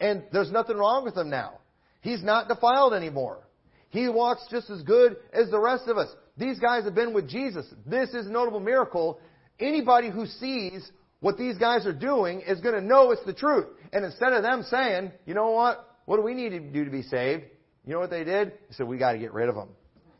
[0.00, 1.60] And there's nothing wrong with him now.
[2.00, 3.46] He's not defiled anymore.
[3.90, 6.08] He walks just as good as the rest of us.
[6.36, 7.64] These guys have been with Jesus.
[7.86, 9.20] This is a notable miracle.
[9.60, 13.66] Anybody who sees what these guys are doing is going to know it's the truth.
[13.92, 15.88] And instead of them saying, you know what?
[16.06, 17.44] What do we need to do to be saved?
[17.84, 18.48] You know what they did?
[18.48, 19.68] They said, we got to get rid of them.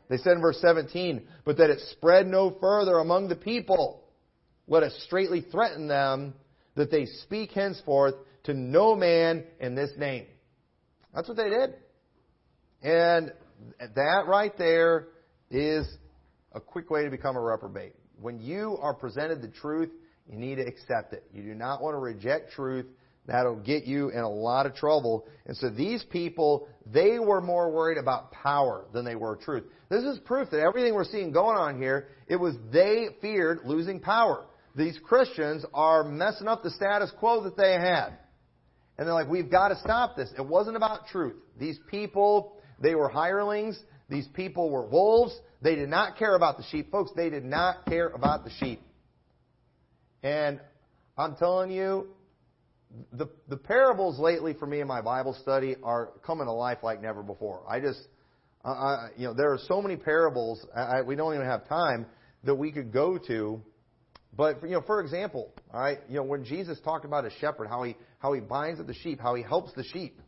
[0.09, 4.06] They said in verse 17, but that it spread no further among the people.
[4.67, 6.33] Let us straightly threaten them
[6.75, 10.25] that they speak henceforth to no man in this name.
[11.13, 11.75] That's what they did.
[12.81, 13.33] And
[13.95, 15.07] that right there
[15.49, 15.87] is
[16.53, 17.93] a quick way to become a reprobate.
[18.19, 19.89] When you are presented the truth,
[20.29, 21.23] you need to accept it.
[21.33, 22.85] You do not want to reject truth.
[23.27, 25.27] That'll get you in a lot of trouble.
[25.45, 29.65] And so these people, they were more worried about power than they were truth.
[29.89, 33.99] This is proof that everything we're seeing going on here, it was they feared losing
[33.99, 34.45] power.
[34.77, 38.09] These Christians are messing up the status quo that they had.
[38.97, 40.31] And they're like, we've got to stop this.
[40.37, 41.35] It wasn't about truth.
[41.59, 43.77] These people, they were hirelings.
[44.07, 45.35] These people were wolves.
[45.63, 46.91] They did not care about the sheep.
[46.91, 48.81] Folks, they did not care about the sheep.
[50.21, 50.59] And
[51.17, 52.09] I'm telling you,
[53.11, 57.01] the, the parables lately for me in my Bible study are coming to life like
[57.01, 57.63] never before.
[57.67, 57.99] I just,
[58.63, 62.05] I, you know, there are so many parables, I, we don't even have time
[62.43, 63.61] that we could go to.
[64.37, 67.67] But, you know, for example, all right, you know, when Jesus talked about a shepherd,
[67.67, 70.21] how he, how he binds up the sheep, how he helps the sheep.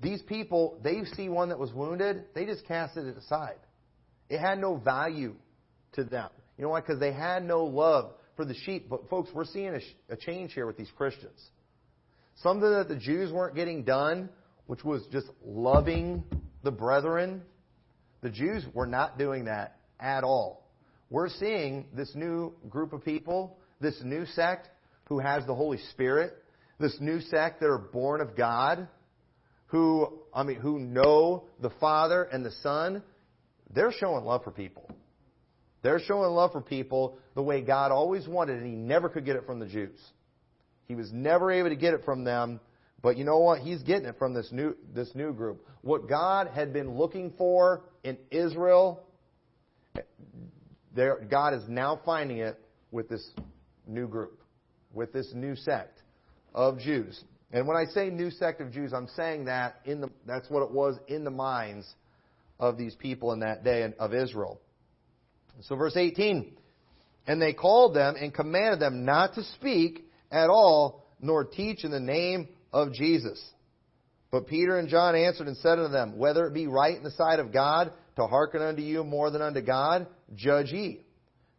[0.00, 3.58] These people, they see one that was wounded, they just casted it aside.
[4.28, 5.34] It had no value
[5.94, 6.30] to them.
[6.56, 6.80] You know why?
[6.80, 8.88] Because they had no love for the sheep.
[8.88, 11.40] But folks, we're seeing a, a change here with these Christians.
[12.36, 14.30] Something that the Jews weren't getting done,
[14.66, 16.22] which was just loving
[16.62, 17.42] the brethren.
[18.20, 20.69] The Jews were not doing that at all.
[21.10, 24.68] We're seeing this new group of people, this new sect
[25.04, 26.34] who has the Holy Spirit,
[26.78, 28.86] this new sect that are born of God,
[29.66, 33.02] who I mean who know the Father and the Son,
[33.74, 34.88] they're showing love for people.
[35.82, 39.34] They're showing love for people the way God always wanted, and He never could get
[39.34, 39.98] it from the Jews.
[40.86, 42.60] He was never able to get it from them,
[43.02, 43.60] but you know what?
[43.60, 45.66] He's getting it from this new this new group.
[45.82, 49.02] What God had been looking for in Israel,
[50.94, 52.58] there, God is now finding it
[52.90, 53.28] with this
[53.86, 54.40] new group,
[54.92, 56.02] with this new sect
[56.54, 57.22] of Jews.
[57.52, 60.62] And when I say new sect of Jews, I'm saying that in the that's what
[60.62, 61.86] it was in the minds
[62.58, 64.60] of these people in that day of Israel.
[65.62, 66.56] So verse 18,
[67.26, 71.90] and they called them and commanded them not to speak at all, nor teach in
[71.90, 73.42] the name of Jesus.
[74.30, 77.10] But Peter and John answered and said unto them, Whether it be right in the
[77.10, 81.00] sight of God to hearken unto you more than unto God, judge ye.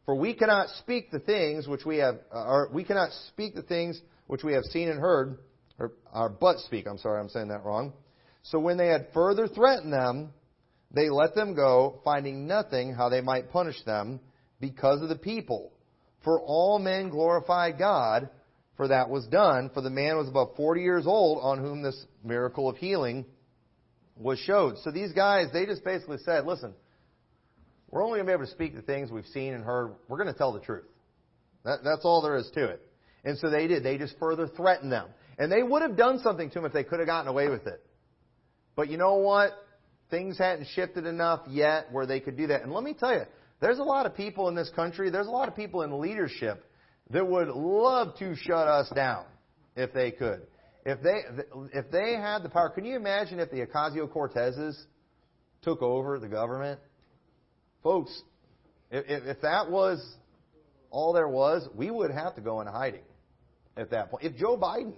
[0.06, 3.62] For we cannot speak the things which we have, uh, or we cannot speak the
[3.62, 5.38] things which we have seen and heard,
[5.80, 6.88] or, or but speak.
[6.88, 7.93] I'm sorry, I'm saying that wrong.
[8.43, 10.34] So when they had further threatened them,
[10.93, 14.19] they let them go, finding nothing how they might punish them
[14.60, 15.71] because of the people.
[16.24, 18.30] For all men glorified God,
[18.76, 22.06] for that was done, for the man was about 40 years old on whom this
[22.24, 23.26] miracle of healing
[24.17, 24.78] was showed.
[24.80, 26.74] So these guys, they just basically said, listen,
[27.89, 29.93] we're only going to be able to speak the things we've seen and heard.
[30.08, 30.86] We're going to tell the truth.
[31.63, 32.82] That, that's all there is to it.
[33.24, 33.84] And so they did.
[33.84, 35.08] They just further threatened them.
[35.38, 37.67] And they would have done something to them if they could have gotten away with
[37.67, 37.84] it.
[38.76, 39.54] But you know what?
[40.12, 42.62] things hadn't shifted enough yet where they could do that.
[42.62, 43.24] And let me tell you,
[43.62, 46.63] there's a lot of people in this country, there's a lot of people in leadership
[47.10, 49.26] that would love to shut us down
[49.76, 50.41] if they could.
[50.86, 51.22] If they
[51.74, 54.76] if they had the power, can you imagine if the Ocasio-Cortezes
[55.62, 56.80] took over the government?
[57.84, 58.22] Folks,
[58.89, 60.04] if, if that was
[60.89, 63.04] all there was, we would have to go into hiding
[63.78, 64.24] at that point.
[64.24, 64.94] If Joe Biden,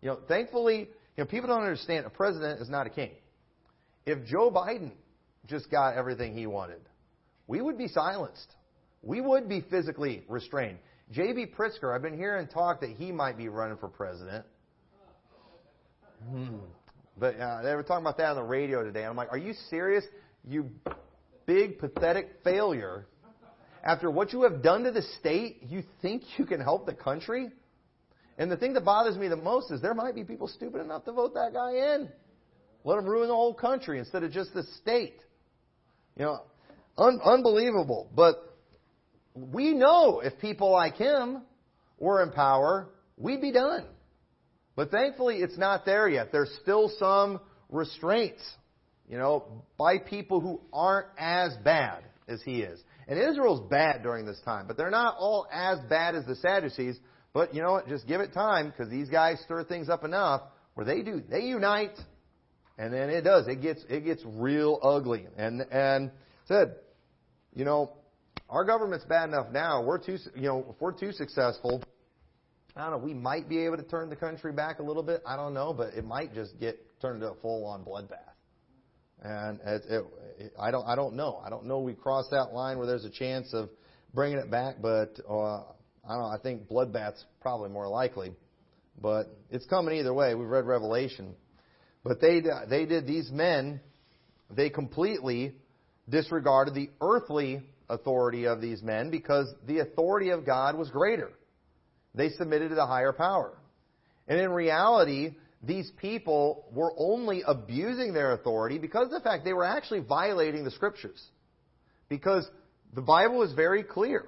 [0.00, 3.10] you know, thankfully, you know, people don't understand a president is not a king.
[4.06, 4.92] If Joe Biden
[5.46, 6.80] just got everything he wanted,
[7.46, 8.54] we would be silenced.
[9.02, 10.78] We would be physically restrained.
[11.10, 11.46] J.B.
[11.58, 14.44] Pritzker, I've been hearing talk that he might be running for president.
[17.18, 19.04] But uh, they were talking about that on the radio today.
[19.04, 20.04] I'm like, are you serious?
[20.46, 20.70] You
[21.46, 23.06] big, pathetic failure.
[23.82, 27.48] After what you have done to the state, you think you can help the country?
[28.36, 31.04] And the thing that bothers me the most is there might be people stupid enough
[31.06, 32.08] to vote that guy in.
[32.84, 35.20] Let them ruin the whole country instead of just the state.
[36.16, 36.42] You know,
[36.96, 38.08] un- unbelievable.
[38.14, 38.36] But
[39.34, 41.42] we know if people like him
[41.98, 43.86] were in power, we'd be done.
[44.78, 46.30] But thankfully, it's not there yet.
[46.30, 48.40] There's still some restraints
[49.08, 52.78] You know, by people who aren't as bad as he is.
[53.08, 56.96] And Israel's bad during this time, but they're not all as bad as the Sadducees.
[57.32, 57.88] But you know what?
[57.88, 60.42] Just give it time because these guys stir things up enough
[60.74, 61.22] where they do.
[61.28, 61.98] They unite,
[62.78, 63.48] and then it does.
[63.48, 65.26] It gets it gets real ugly.
[65.36, 66.12] And and
[66.46, 66.76] said,
[67.52, 67.94] you know,
[68.48, 69.82] our government's bad enough now.
[69.82, 71.82] We're too you know if we're too successful.
[72.78, 72.98] I don't know.
[72.98, 75.20] We might be able to turn the country back a little bit.
[75.26, 78.34] I don't know, but it might just get turned into a full-on bloodbath.
[79.20, 80.04] And it, it,
[80.38, 81.42] it, I don't, I don't know.
[81.44, 81.80] I don't know.
[81.80, 83.68] We cross that line where there's a chance of
[84.14, 86.20] bringing it back, but uh, I don't.
[86.20, 86.26] know.
[86.28, 88.32] I think bloodbath's probably more likely.
[89.00, 90.36] But it's coming either way.
[90.36, 91.34] We've read Revelation,
[92.04, 93.80] but they they did these men.
[94.50, 95.54] They completely
[96.08, 101.30] disregarded the earthly authority of these men because the authority of God was greater.
[102.14, 103.58] They submitted to the higher power.
[104.26, 109.52] And in reality, these people were only abusing their authority because of the fact they
[109.52, 111.22] were actually violating the scriptures.
[112.08, 112.48] Because
[112.94, 114.26] the Bible is very clear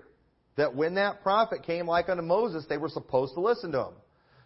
[0.57, 3.95] that when that prophet came like unto Moses, they were supposed to listen to him.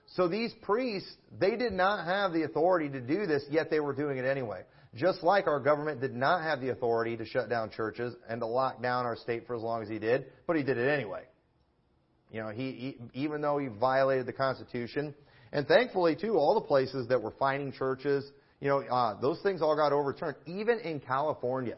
[0.07, 1.11] So these priests,
[1.41, 4.63] they did not have the authority to do this, yet they were doing it anyway.
[4.95, 8.47] Just like our government did not have the authority to shut down churches and to
[8.47, 11.23] lock down our state for as long as he did, but he did it anyway.
[12.35, 15.15] You know, he, he even though he violated the Constitution,
[15.53, 18.29] and thankfully, too, all the places that were finding churches,
[18.61, 20.35] you know, uh, those things all got overturned.
[20.45, 21.77] Even in California,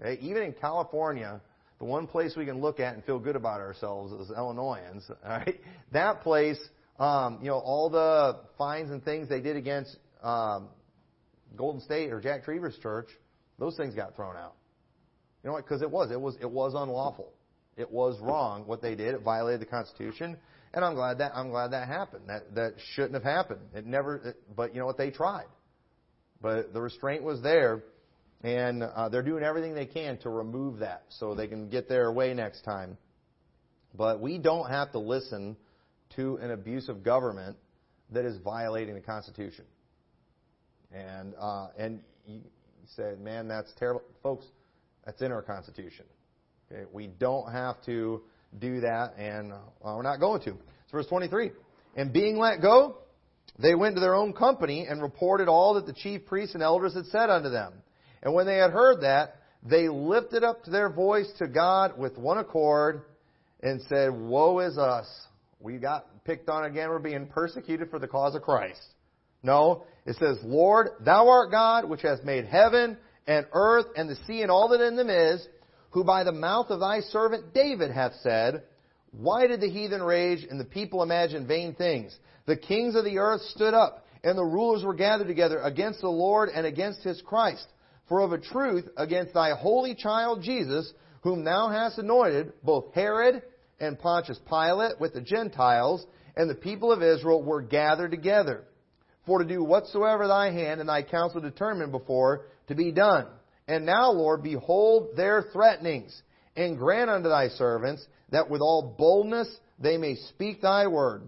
[0.00, 0.18] okay?
[0.22, 1.38] even in California,
[1.78, 5.04] the one place we can look at and feel good about ourselves is Illinoisans.
[5.22, 5.60] All right,
[5.92, 6.58] that place,
[6.98, 10.68] um, you know, all the fines and things they did against um,
[11.56, 13.08] Golden State or Jack Trieber's church,
[13.58, 14.54] those things got thrown out.
[15.44, 15.64] You know what?
[15.64, 17.34] Because it was, it was, it was unlawful.
[17.76, 19.14] It was wrong what they did.
[19.14, 20.36] It violated the Constitution.
[20.74, 22.24] And I'm glad that I'm glad that happened.
[22.28, 23.60] That that shouldn't have happened.
[23.74, 24.16] It never.
[24.16, 24.96] It, but you know what?
[24.96, 25.46] They tried.
[26.40, 27.82] But the restraint was there,
[28.42, 32.10] and uh, they're doing everything they can to remove that so they can get their
[32.10, 32.96] way next time.
[33.94, 35.56] But we don't have to listen
[36.16, 37.56] to an abusive government
[38.10, 39.64] that is violating the Constitution.
[40.90, 42.40] And uh, and you
[42.96, 44.46] say, man, that's terrible, folks.
[45.04, 46.06] That's in our Constitution.
[46.72, 46.84] Okay?
[46.92, 48.22] We don't have to
[48.58, 49.52] do that, and
[49.82, 50.50] we're not going to.
[50.50, 51.50] It's verse 23.
[51.96, 52.98] And being let go,
[53.58, 56.94] they went to their own company and reported all that the chief priests and elders
[56.94, 57.74] had said unto them.
[58.22, 62.38] And when they had heard that, they lifted up their voice to God with one
[62.38, 63.02] accord
[63.62, 65.06] and said, Woe is us.
[65.60, 66.88] We got picked on again.
[66.88, 68.80] We're being persecuted for the cause of Christ.
[69.44, 72.96] No, it says, Lord, thou art God, which has made heaven
[73.26, 75.46] and earth and the sea and all that in them is,
[75.92, 78.62] who by the mouth of thy servant David hath said,
[79.12, 82.16] Why did the heathen rage and the people imagine vain things?
[82.46, 86.08] The kings of the earth stood up, and the rulers were gathered together against the
[86.08, 87.66] Lord and against his Christ.
[88.08, 93.42] For of a truth, against thy holy child Jesus, whom thou hast anointed, both Herod
[93.78, 96.04] and Pontius Pilate with the Gentiles
[96.36, 98.64] and the people of Israel were gathered together,
[99.26, 103.26] for to do whatsoever thy hand and thy counsel determined before to be done.
[103.72, 106.20] And now, Lord, behold their threatenings,
[106.54, 109.48] and grant unto thy servants that with all boldness
[109.78, 111.22] they may speak thy word,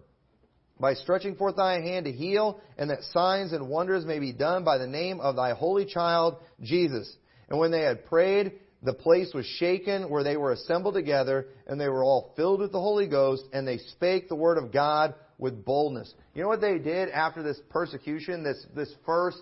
[0.79, 4.63] by stretching forth thy hand to heal, and that signs and wonders may be done
[4.63, 7.11] by the name of thy holy child, Jesus.
[7.49, 11.81] And when they had prayed, the place was shaken where they were assembled together, and
[11.81, 15.15] they were all filled with the Holy Ghost, and they spake the word of God
[15.39, 16.13] with boldness.
[16.35, 19.41] You know what they did after this persecution, this, this first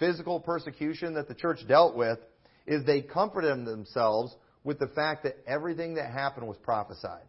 [0.00, 2.18] physical persecution that the church dealt with?
[2.70, 7.26] Is they comforted themselves with the fact that everything that happened was prophesied.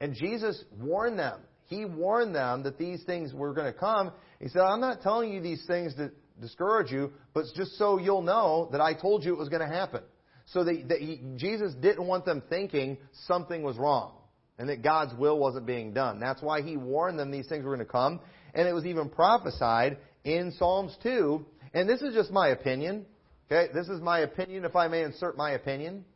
[0.00, 1.40] And Jesus warned them.
[1.66, 4.10] He warned them that these things were going to come.
[4.40, 6.10] He said, I'm not telling you these things to
[6.40, 9.72] discourage you, but just so you'll know that I told you it was going to
[9.72, 10.02] happen.
[10.46, 14.14] So that, that he, Jesus didn't want them thinking something was wrong
[14.58, 16.20] and that God's will wasn't being done.
[16.20, 18.20] That's why he warned them these things were going to come.
[18.54, 21.44] And it was even prophesied in Psalms 2.
[21.74, 23.04] And this is just my opinion.
[23.52, 26.06] Okay, this is my opinion, if I may insert my opinion.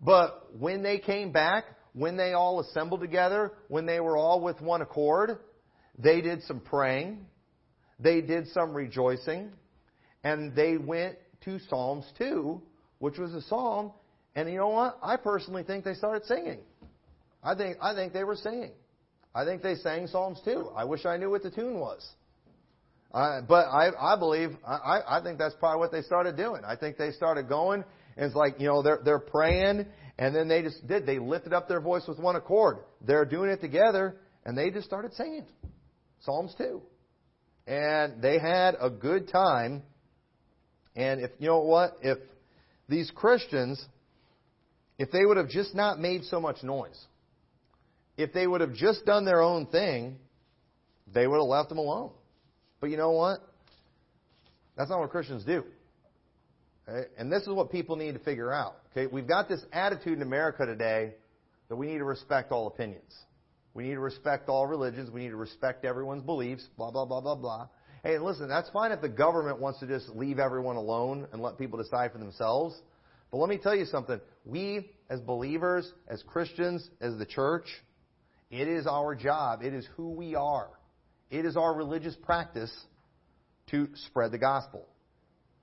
[0.00, 4.60] But when they came back, when they all assembled together, when they were all with
[4.60, 5.38] one accord,
[5.98, 7.26] they did some praying,
[7.98, 9.50] they did some rejoicing,
[10.22, 12.62] and they went to Psalms 2,
[13.00, 13.90] which was a psalm,
[14.36, 14.98] and you know what?
[15.02, 16.60] I personally think they started singing.
[17.42, 18.70] I think, I think they were singing.
[19.34, 20.70] I think they sang Psalms 2.
[20.76, 22.08] I wish I knew what the tune was.
[23.12, 26.62] Uh, but I, I believe, I, I think that's probably what they started doing.
[26.66, 27.84] I think they started going,
[28.16, 29.86] and it's like, you know, they're, they're praying,
[30.18, 31.06] and then they just did.
[31.06, 32.78] They lifted up their voice with one accord.
[33.06, 35.46] They're doing it together, and they just started singing.
[36.20, 36.80] Psalms 2.
[37.66, 39.82] And they had a good time
[40.94, 42.18] And if you know what, if
[42.88, 43.82] these Christians,
[44.98, 46.98] if they would have just not made so much noise,
[48.16, 50.18] if they would have just done their own thing,
[51.12, 52.10] they would have left them alone.
[52.82, 53.38] But you know what?
[54.76, 55.62] That's not what Christians do.
[57.16, 58.74] And this is what people need to figure out.
[58.90, 59.06] Okay?
[59.06, 61.14] We've got this attitude in America today
[61.68, 63.14] that we need to respect all opinions.
[63.72, 65.10] We need to respect all religions.
[65.10, 67.68] We need to respect everyone's beliefs, blah, blah, blah, blah, blah.
[68.02, 71.58] Hey, listen, that's fine if the government wants to just leave everyone alone and let
[71.58, 72.74] people decide for themselves.
[73.30, 74.20] But let me tell you something.
[74.44, 77.66] We, as believers, as Christians, as the church,
[78.50, 79.62] it is our job.
[79.62, 80.68] It is who we are.
[81.32, 82.70] It is our religious practice
[83.70, 84.86] to spread the gospel.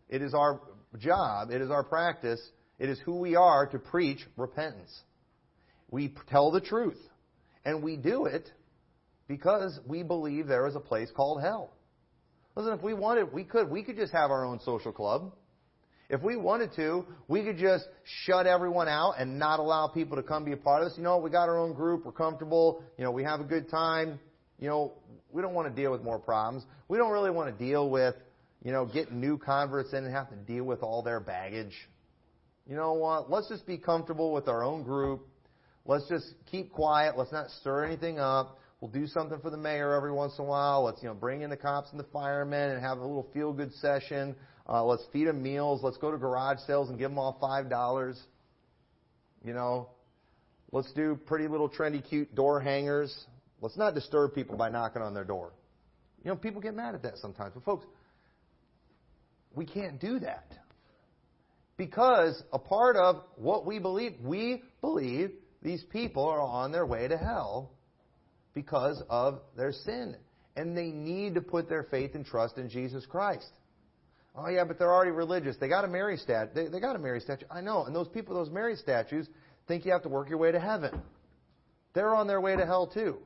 [0.10, 0.60] It is our
[0.98, 2.42] job, it is our practice,
[2.80, 4.92] it is who we are to preach repentance.
[5.92, 6.98] We tell the truth.
[7.64, 8.50] And we do it
[9.28, 11.76] because we believe there is a place called hell.
[12.56, 13.70] Listen, if we wanted, we could.
[13.70, 15.34] We could just have our own social club.
[16.10, 17.86] If we wanted to, we could just
[18.26, 20.98] shut everyone out and not allow people to come be a part of this.
[20.98, 23.70] You know, we got our own group, we're comfortable, you know, we have a good
[23.70, 24.20] time.
[24.60, 24.94] You know,
[25.32, 26.66] we don't want to deal with more problems.
[26.88, 28.16] We don't really want to deal with,
[28.64, 31.74] you know, getting new converts in and have to deal with all their baggage.
[32.68, 33.32] You know what?
[33.32, 35.28] Let's just be comfortable with our own group.
[35.86, 37.18] Let's just keep quiet.
[37.18, 38.60] Let's not stir anything up.
[38.82, 40.84] We'll do something for the mayor every once in a while.
[40.84, 43.52] Let's, you know, bring in the cops and the firemen and have a little feel
[43.54, 44.36] good session.
[44.68, 45.82] Uh, let's feed them meals.
[45.84, 48.22] Let's go to garage sales and give them all five dollars.
[49.44, 49.90] You know,
[50.72, 53.26] let's do pretty little trendy cute door hangers.
[53.62, 55.52] Let's not disturb people by knocking on their door.
[56.24, 57.54] You know, people get mad at that sometimes.
[57.54, 57.86] But folks,
[59.54, 60.54] we can't do that.
[61.78, 65.32] Because a part of what we believe, we believe
[65.62, 67.72] these people are on their way to hell
[68.54, 70.16] because of their sin.
[70.56, 73.50] And they need to put their faith and trust in Jesus Christ.
[74.36, 75.56] Oh yeah, but they're already religious.
[75.58, 76.52] They got a Mary statue.
[76.54, 77.46] They, they got a Mary statue.
[77.50, 77.86] I know.
[77.86, 79.28] And those people, those Mary statues,
[79.68, 81.02] think you have to work your way to heaven.
[81.94, 83.20] They're on their way to hell too.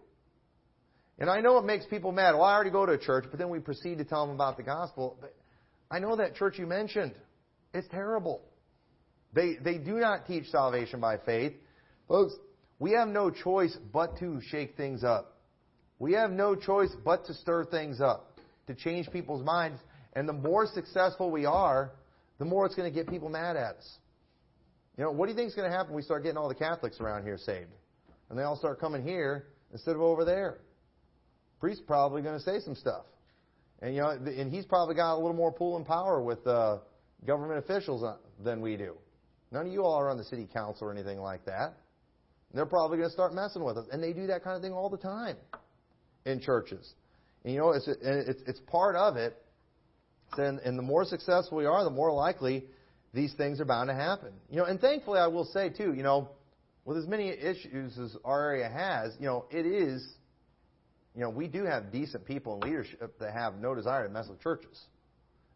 [1.19, 2.33] And I know it makes people mad.
[2.33, 4.57] Well, I already go to a church, but then we proceed to tell them about
[4.57, 5.17] the gospel.
[5.21, 5.35] But
[5.91, 7.13] I know that church you mentioned.
[7.73, 8.41] It's terrible.
[9.33, 11.53] They, they do not teach salvation by faith.
[12.07, 12.33] Folks,
[12.79, 15.37] we have no choice but to shake things up.
[15.99, 19.79] We have no choice but to stir things up, to change people's minds.
[20.13, 21.91] And the more successful we are,
[22.39, 23.97] the more it's going to get people mad at us.
[24.97, 26.49] You know, what do you think is going to happen when we start getting all
[26.49, 27.71] the Catholics around here saved?
[28.29, 30.59] And they all start coming here instead of over there?
[31.63, 33.05] Priest's probably going to say some stuff.
[33.81, 36.79] And you know, and he's probably got a little more pull and power with uh,
[37.25, 38.97] government officials uh, than we do.
[39.49, 41.77] None of you all are on the city council or anything like that.
[42.53, 44.73] They're probably going to start messing with us, and they do that kind of thing
[44.73, 45.37] all the time
[46.25, 46.95] in churches.
[47.45, 49.41] And you know, it's it's, it's part of it.
[50.37, 52.65] And, and the more successful we are, the more likely
[53.13, 54.33] these things are bound to happen.
[54.49, 56.27] You know, and thankfully, I will say too, you know,
[56.83, 60.05] with as many issues as our area has, you know, it is
[61.15, 64.27] you know, we do have decent people in leadership that have no desire to mess
[64.27, 64.79] with churches.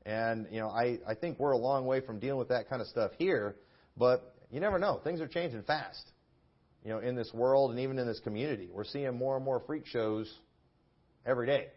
[0.05, 2.81] And, you know, I, I think we're a long way from dealing with that kind
[2.81, 3.55] of stuff here,
[3.97, 5.01] but you never know.
[5.03, 6.11] Things are changing fast,
[6.83, 8.69] you know, in this world and even in this community.
[8.71, 10.31] We're seeing more and more freak shows
[11.25, 11.67] every day.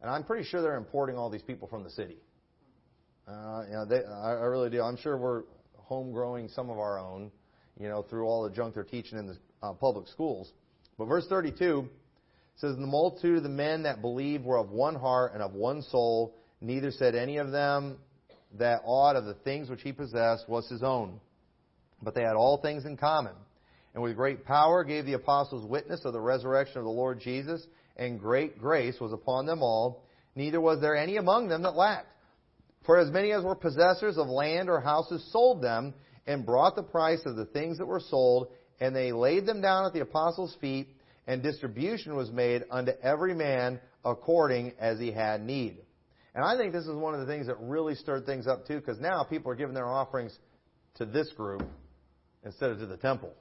[0.00, 2.16] And I'm pretty sure they're importing all these people from the city.
[3.28, 4.80] Uh, you know, they, I, I really do.
[4.80, 5.42] I'm sure we're
[5.76, 7.30] home growing some of our own,
[7.78, 10.50] you know, through all the junk they're teaching in the uh, public schools.
[10.96, 11.88] But verse 32
[12.58, 15.82] says, The multitude of the men that believed were of one heart and of one
[15.82, 16.34] soul.
[16.60, 17.98] Neither said any of them
[18.58, 21.20] that aught of the things which he possessed was his own.
[22.02, 23.34] But they had all things in common.
[23.94, 27.66] And with great power gave the apostles witness of the resurrection of the Lord Jesus,
[27.96, 30.04] and great grace was upon them all.
[30.34, 32.06] Neither was there any among them that lacked.
[32.86, 35.94] For as many as were possessors of land or houses sold them,
[36.26, 38.48] and brought the price of the things that were sold,
[38.80, 40.88] and they laid them down at the apostles' feet,
[41.28, 45.76] and distribution was made unto every man according as he had need.
[46.34, 48.80] And I think this is one of the things that really stirred things up too,
[48.80, 50.36] because now people are giving their offerings
[50.96, 51.62] to this group
[52.44, 53.32] instead of to the temple.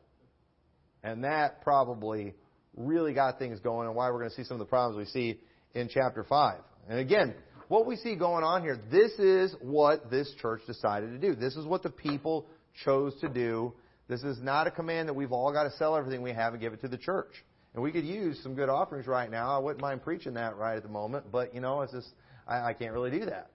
[1.01, 2.35] And that probably
[2.75, 5.05] really got things going and why we're going to see some of the problems we
[5.05, 5.39] see
[5.73, 6.59] in chapter 5.
[6.89, 7.35] And again,
[7.69, 11.35] what we see going on here, this is what this church decided to do.
[11.35, 12.47] This is what the people
[12.83, 13.73] chose to do.
[14.09, 16.61] This is not a command that we've all got to sell everything we have and
[16.61, 17.31] give it to the church.
[17.77, 19.55] And we could use some good offerings right now.
[19.55, 22.07] I wouldn't mind preaching that right at the moment, but you know, it's just
[22.47, 23.51] I, I can't really do that.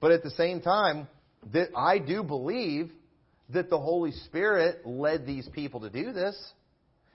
[0.00, 1.08] But at the same time,
[1.52, 2.92] that I do believe
[3.48, 6.40] that the Holy Spirit led these people to do this.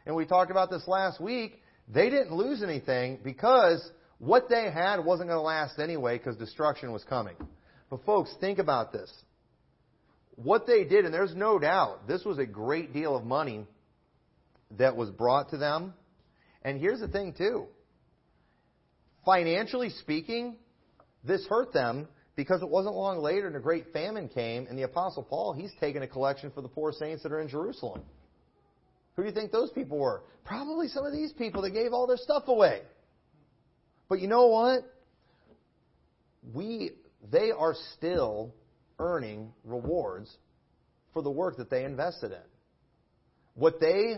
[0.05, 1.61] And we talked about this last week.
[1.88, 6.91] They didn't lose anything because what they had wasn't going to last anyway because destruction
[6.91, 7.38] was coming.
[7.89, 9.09] But folks, think about this.
[10.36, 13.65] What they did, and there's no doubt, this was a great deal of money
[14.78, 15.93] that was brought to them.
[16.68, 17.68] And here's the thing too.
[19.24, 20.57] Financially speaking,
[21.24, 24.84] this hurt them because it wasn't long later and a great famine came, and the
[24.84, 28.01] Apostle Paul, he's taking a collection for the poor saints that are in Jerusalem.
[29.15, 30.24] Who do you think those people were?
[30.43, 32.82] Probably some of these people that gave all their stuff away.
[34.09, 34.82] But you know what?
[36.53, 36.91] We,
[37.32, 38.53] they are still
[38.99, 40.36] earning rewards
[41.13, 42.47] for the work that they invested in.
[43.55, 44.18] What they,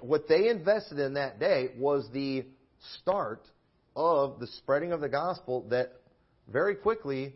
[0.00, 2.44] what they invested in that day was the
[3.00, 3.46] start
[3.96, 5.92] of the spreading of the gospel that
[6.48, 7.34] very quickly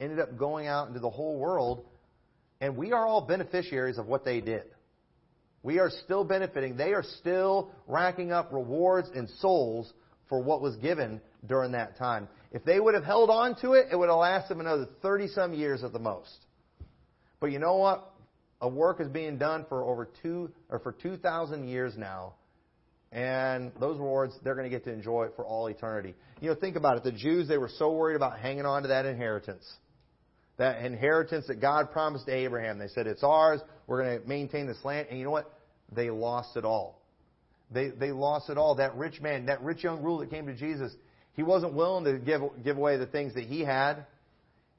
[0.00, 1.84] ended up going out into the whole world.
[2.60, 4.64] And we are all beneficiaries of what they did.
[5.62, 6.76] We are still benefiting.
[6.76, 9.92] They are still racking up rewards and souls
[10.28, 12.28] for what was given during that time.
[12.52, 15.28] If they would have held on to it, it would have lasted them another 30
[15.28, 16.36] some years at the most.
[17.40, 18.11] But you know what?
[18.62, 22.34] A work is being done for over two or for 2,000 years now.
[23.10, 26.14] And those rewards, they're going to get to enjoy it for all eternity.
[26.40, 27.04] You know, think about it.
[27.04, 29.70] The Jews, they were so worried about hanging on to that inheritance.
[30.56, 32.78] That inheritance that God promised to Abraham.
[32.78, 33.60] They said, it's ours.
[33.86, 35.08] We're going to maintain this land.
[35.10, 35.52] And you know what?
[35.94, 37.02] They lost it all.
[37.70, 38.76] They, they lost it all.
[38.76, 40.92] That rich man, that rich young ruler that came to Jesus,
[41.34, 44.06] he wasn't willing to give, give away the things that he had.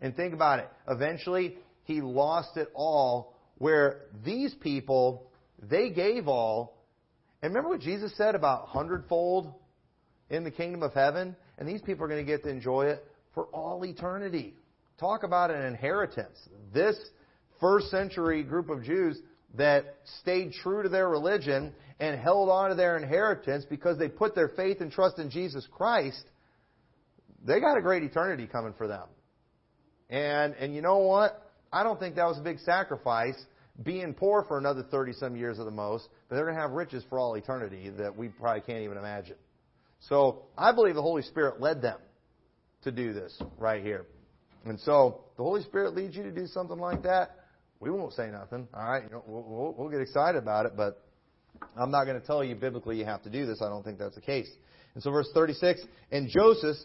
[0.02, 0.70] And think about it.
[0.88, 3.33] Eventually, he lost it all
[3.64, 5.32] where these people,
[5.70, 6.86] they gave all.
[7.42, 9.54] And remember what Jesus said about hundredfold
[10.30, 11.34] in the kingdom of heaven?
[11.58, 14.54] And these people are going to get to enjoy it for all eternity.
[15.00, 16.38] Talk about an inheritance.
[16.74, 16.98] This
[17.62, 19.18] first century group of Jews
[19.56, 24.36] that stayed true to their religion and held on to their inheritance because they put
[24.36, 26.26] their faith and trust in Jesus Christ,
[27.46, 29.08] they got a great eternity coming for them.
[30.10, 31.50] And and you know what?
[31.72, 33.42] I don't think that was a big sacrifice
[33.82, 36.72] being poor for another 30 some years at the most, but they're going to have
[36.72, 39.36] riches for all eternity that we probably can't even imagine.
[40.02, 41.98] So, I believe the Holy Spirit led them
[42.84, 44.06] to do this right here.
[44.66, 47.38] And so, the Holy Spirit leads you to do something like that,
[47.80, 48.68] we won't say nothing.
[48.74, 51.04] All right, we'll, we'll, we'll get excited about it, but
[51.78, 53.62] I'm not going to tell you biblically you have to do this.
[53.62, 54.50] I don't think that's the case.
[54.94, 56.78] And so, verse 36, and Joseph,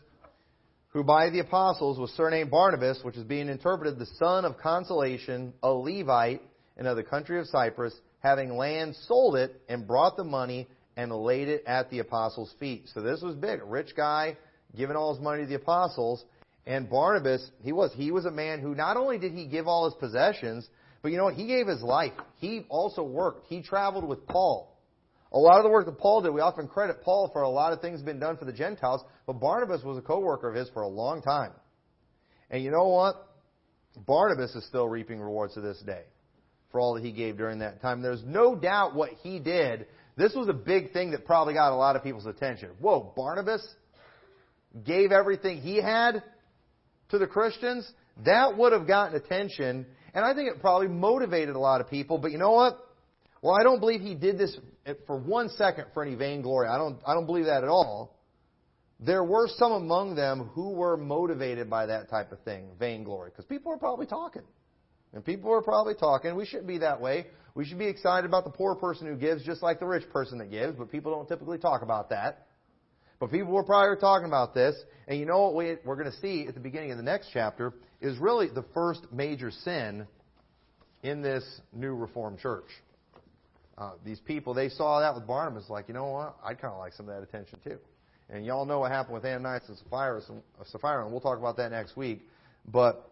[0.89, 5.53] who by the apostles was surnamed Barnabas, which is being interpreted the son of consolation,
[5.62, 6.43] a Levite,
[6.79, 11.12] and of the country of Cyprus, having land, sold it, and brought the money and
[11.12, 12.89] laid it at the apostles' feet.
[12.95, 13.61] So this was big.
[13.61, 14.37] A rich guy
[14.76, 16.24] giving all his money to the apostles.
[16.66, 19.87] And Barnabas, he was he was a man who not only did he give all
[19.87, 20.68] his possessions,
[21.03, 21.35] but you know what?
[21.35, 22.12] He gave his life.
[22.37, 23.47] He also worked.
[23.49, 24.76] He traveled with Paul.
[25.33, 27.72] A lot of the work that Paul did, we often credit Paul for a lot
[27.72, 30.83] of things being done for the Gentiles, but Barnabas was a co-worker of his for
[30.83, 31.53] a long time.
[32.51, 33.14] And you know what?
[34.07, 36.05] Barnabas is still reaping rewards to this day
[36.71, 38.03] for all that he gave during that time.
[38.03, 39.87] There's no doubt what he did.
[40.16, 42.71] This was a big thing that probably got a lot of people's attention.
[42.81, 43.66] Whoa, Barnabas
[44.85, 46.23] gave everything he had
[47.11, 47.91] to the Christians?
[48.25, 52.19] That would have gotten attention and I think it probably motivated a lot of people.
[52.19, 52.79] But you know what?
[53.43, 54.57] Well, I don't believe he did this
[55.07, 56.69] for one second for any vainglory.
[56.69, 58.16] I don't, I don't believe that at all.
[59.01, 63.45] There were some among them who were motivated by that type of thing, vainglory, because
[63.45, 64.43] people were probably talking.
[65.12, 66.34] And people were probably talking.
[66.36, 67.26] We shouldn't be that way.
[67.54, 70.38] We should be excited about the poor person who gives just like the rich person
[70.38, 72.46] that gives, but people don't typically talk about that.
[73.18, 74.76] But people were probably talking about this.
[75.09, 77.30] And you know what we, we're going to see at the beginning of the next
[77.32, 80.06] chapter is really the first major sin
[81.02, 82.68] in this new Reformed church.
[83.76, 86.36] Uh, these people, they saw that with Barnabas, like, you know what?
[86.44, 87.78] I'd kind of like some of that attention too.
[88.28, 91.56] And y'all know what happened with Ananias and Sapphira, and, Sapphira, and we'll talk about
[91.56, 92.20] that next week.
[92.70, 93.11] But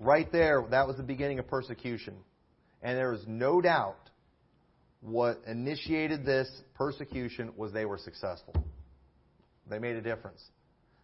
[0.00, 2.14] right there, that was the beginning of persecution.
[2.82, 4.10] And there is no doubt
[5.00, 8.54] what initiated this persecution was they were successful.
[9.68, 10.42] They made a difference.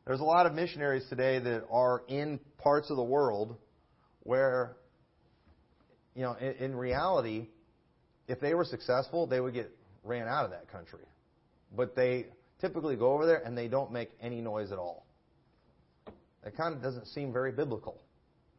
[0.06, 3.56] There's a lot of missionaries today that are in parts of the world
[4.22, 4.76] where,
[6.14, 7.48] you know, in, in reality,
[8.28, 9.70] if they were successful, they would get
[10.02, 11.04] ran out of that country.
[11.76, 12.26] But they
[12.60, 15.06] typically go over there and they don't make any noise at all.
[16.42, 18.00] That kind of doesn't seem very biblical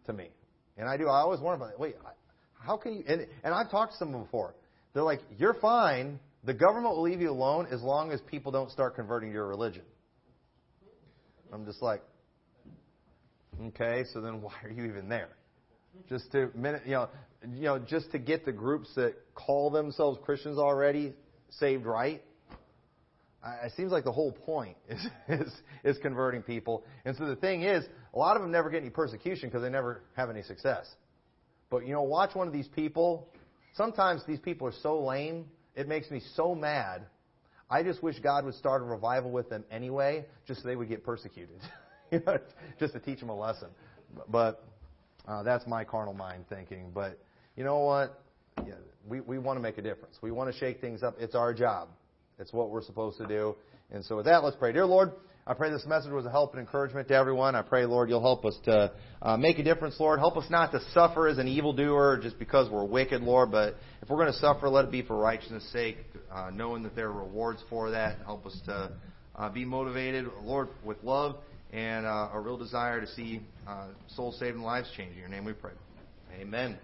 [0.07, 0.29] to me.
[0.77, 1.07] And I do.
[1.07, 1.79] I always wonder about it.
[1.79, 1.95] Wait,
[2.59, 3.03] how can you?
[3.07, 4.55] And, and I've talked to some before.
[4.93, 6.19] They're like, you're fine.
[6.43, 9.83] The government will leave you alone as long as people don't start converting your religion.
[11.51, 12.01] I'm just like,
[13.67, 15.29] okay, so then why are you even there?
[16.09, 17.09] Just to you know,
[17.53, 21.13] you know, just to get the groups that call themselves Christians already
[21.51, 22.21] saved right.
[23.63, 25.53] It seems like the whole point is, is,
[25.83, 26.83] is converting people.
[27.05, 27.85] And so the thing is,
[28.15, 30.87] A lot of them never get any persecution because they never have any success.
[31.69, 33.27] But you know, watch one of these people.
[33.73, 35.45] Sometimes these people are so lame,
[35.75, 37.05] it makes me so mad.
[37.69, 40.87] I just wish God would start a revival with them anyway, just so they would
[40.87, 41.59] get persecuted.
[42.79, 43.69] just to teach them a lesson.
[44.29, 44.63] But
[45.27, 46.91] uh, that's my carnal mind thinking.
[46.93, 47.19] But
[47.57, 48.21] you know what?
[48.65, 48.75] Yeah,
[49.07, 50.17] we, we want to make a difference.
[50.21, 51.15] We want to shake things up.
[51.19, 51.89] It's our job.
[52.39, 53.55] It's what we're supposed to do.
[53.91, 54.71] And so with that, let's pray.
[54.71, 55.11] Dear Lord,
[55.47, 57.53] I pray this message was a help and encouragement to everyone.
[57.53, 58.91] I pray, Lord, you'll help us to
[59.21, 60.17] uh, make a difference, Lord.
[60.17, 63.51] Help us not to suffer as an evildoer just because we're wicked, Lord.
[63.51, 65.97] But if we're going to suffer, let it be for righteousness' sake,
[66.33, 68.17] uh, knowing that there are rewards for that.
[68.25, 68.93] Help us to
[69.35, 71.35] uh, be motivated, Lord, with love
[71.71, 75.13] and uh, a real desire to see uh, souls saved and lives changed.
[75.13, 75.73] In your name we pray.
[76.41, 76.75] Amen.